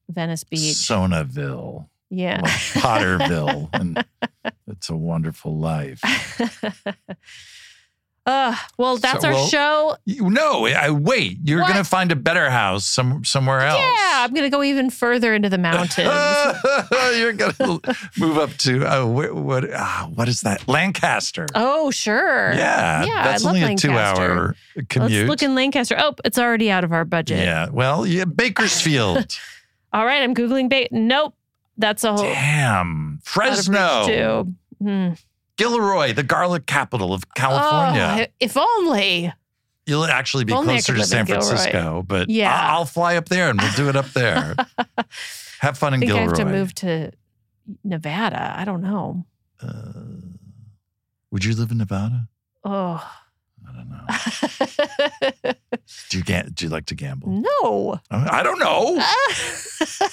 [0.09, 0.75] Venice Beach.
[0.77, 2.41] Sonaville, yeah.
[2.43, 4.05] well, Potterville, and
[4.67, 6.01] it's a wonderful life.
[8.27, 9.97] uh, well, that's So, our well, show.
[10.07, 11.39] You- No, I wait.
[11.45, 11.69] You're What?
[11.69, 13.81] gonna find a better house some somewhere else.
[13.81, 16.09] Yeah, I'm going to go even further into the mountains.
[17.19, 17.81] You're gonna
[18.19, 20.67] move up to oh, what what, ah, what is that?
[20.67, 21.47] Lancaster.
[21.55, 22.53] oh, sure.
[22.55, 23.89] yeah, yeah, that's I only a Lancaster.
[23.89, 24.57] two-hour
[24.89, 25.13] commute.
[25.13, 25.97] Let's look in Lancaster.
[25.99, 27.39] Oh, it's already out of our budget.
[27.41, 29.37] yeah, well, yeah, Bakersfield.
[29.93, 30.89] All right, I'm googling bait.
[30.91, 31.35] Nope,
[31.79, 34.55] that's a whole Damn, Fresno, too.
[34.85, 35.09] Hmm.
[35.57, 38.27] Gilroy, the garlic capital of California.
[38.29, 39.33] Oh, if only.
[39.87, 42.53] You'll actually be I closer to San Francisco, but Yeah.
[42.53, 44.57] I- I'll fly up there and we'll do it up there.
[45.61, 46.23] Have fun I in I Gilroy.
[46.23, 47.11] have to move to
[47.85, 48.55] Nevada.
[48.59, 49.25] I don't know.
[49.63, 49.93] Uh,
[51.31, 52.29] would you live in Nevada?
[52.65, 53.07] Oh.
[53.91, 54.05] Know.
[54.09, 55.53] Uh,
[56.11, 57.29] do you ga- do you like to gamble?
[57.31, 58.01] no.
[58.11, 58.99] I don't know.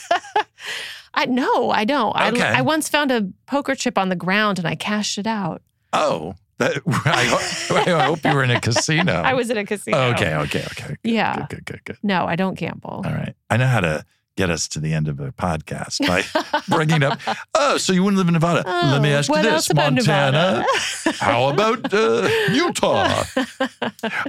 [1.14, 2.16] I no, I don't.
[2.16, 2.42] Okay.
[2.42, 5.62] I, I once found a poker chip on the ground and I cashed it out.
[5.94, 9.14] Oh, that, I, I hope you were in a casino.
[9.26, 9.98] I was in a casino.
[10.12, 10.88] Okay, okay, okay.
[10.88, 11.36] Good, Yeah.
[11.36, 11.98] Good, good, good, good.
[12.04, 13.02] No, I don't gamble.
[13.06, 13.36] All right.
[13.50, 14.06] I know how to
[14.38, 16.24] get us to the end of a podcast by
[16.70, 17.20] bringing up,
[17.54, 18.64] oh, so you wouldn't live in Nevada.
[18.66, 20.66] Let me Oh, ask you this else about Montana.
[20.66, 21.18] Nevada?
[21.20, 23.24] How about uh, Utah?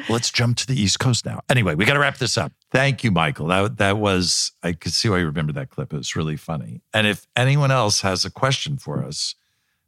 [0.08, 1.40] Let's jump to the East Coast now.
[1.48, 2.52] Anyway, we got to wrap this up.
[2.70, 3.46] Thank you, Michael.
[3.46, 5.92] That, that was, I could see why you remember that clip.
[5.92, 6.80] It was really funny.
[6.92, 9.34] And if anyone else has a question for us,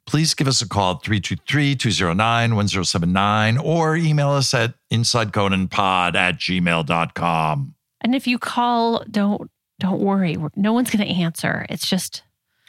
[0.06, 7.74] please give us a call at 323-209-1079 or email us at insideconanpod at gmail.com.
[8.00, 9.50] And if you call, don't
[9.80, 10.36] don't worry.
[10.56, 11.66] No one's going to answer.
[11.68, 12.22] It's just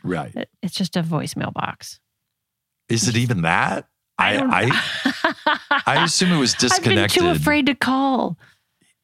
[0.03, 0.33] Right.
[0.61, 1.99] it's just a voicemail box.
[2.89, 3.87] Is it even that?
[4.17, 4.69] I don't- I,
[5.85, 6.99] I assume it was disconnected.
[6.99, 8.37] I've been too afraid to call.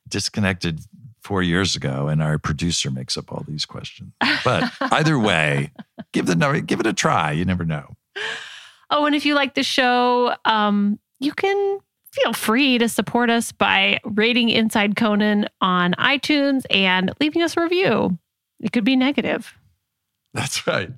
[0.08, 0.82] disconnected
[1.24, 4.12] four years ago, and our producer makes up all these questions.
[4.44, 5.72] But either way,
[6.14, 7.32] give the number, give it a try.
[7.32, 7.96] You never know.
[8.90, 11.80] Oh, and if you like the show, um, you can
[12.12, 17.62] feel free to support us by rating Inside Conan on iTunes and leaving us a
[17.62, 18.18] review.
[18.60, 19.54] It could be negative.
[20.34, 20.90] That's right.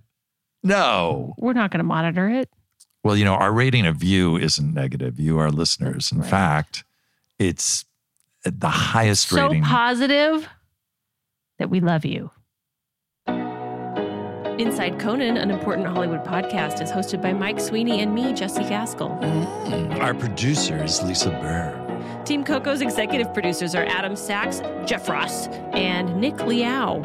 [0.63, 1.33] No.
[1.37, 2.49] We're not going to monitor it.
[3.03, 5.19] Well, you know, our rating of you isn't negative.
[5.19, 6.11] You, our listeners.
[6.11, 6.29] In Right.
[6.29, 6.83] fact,
[7.37, 7.83] it's
[8.45, 9.63] the highest So rating.
[9.63, 10.47] positive
[11.59, 12.31] that we love you.
[14.59, 19.17] Inside Conan, an important Hollywood podcast, is hosted by Mike Sweeney and me, Jessie Gaskell.
[19.19, 22.21] Mm, our producer is Lisa Burr.
[22.23, 27.01] Team Coco's executive producers are Adam Sachs, Jeff Ross, and Nick Liao.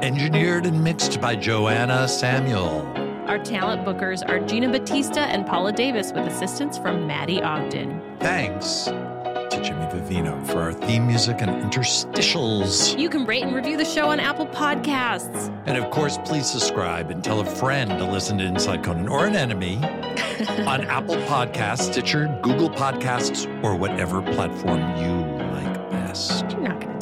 [0.00, 2.86] Engineered and mixed by Joanna Samuel.
[3.26, 8.00] Our talent bookers are Gina Batista and Paula Davis, with assistance from Maddie Ogden.
[8.20, 12.98] Thanks to Jimmy Vivino for our theme music and interstitials.
[12.98, 15.48] You can rate and review the show on Apple Podcasts.
[15.66, 19.26] And of course, please subscribe and tell a friend to listen to Inside Conan or
[19.26, 19.76] an enemy
[20.66, 26.44] on Apple Podcasts, Stitcher, Google Podcasts, or whatever platform you like best.
[26.44, 26.93] I'm not going to tell you what to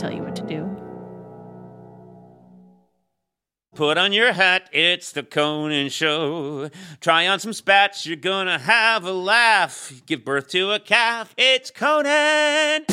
[3.74, 6.68] Put on your hat, it's the Conan Show.
[7.00, 10.02] Try on some spats, you're gonna have a laugh.
[10.04, 12.84] Give birth to a calf, it's Conan!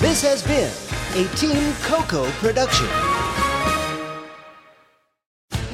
[0.00, 0.70] This has been
[1.14, 3.33] a Team Coco production.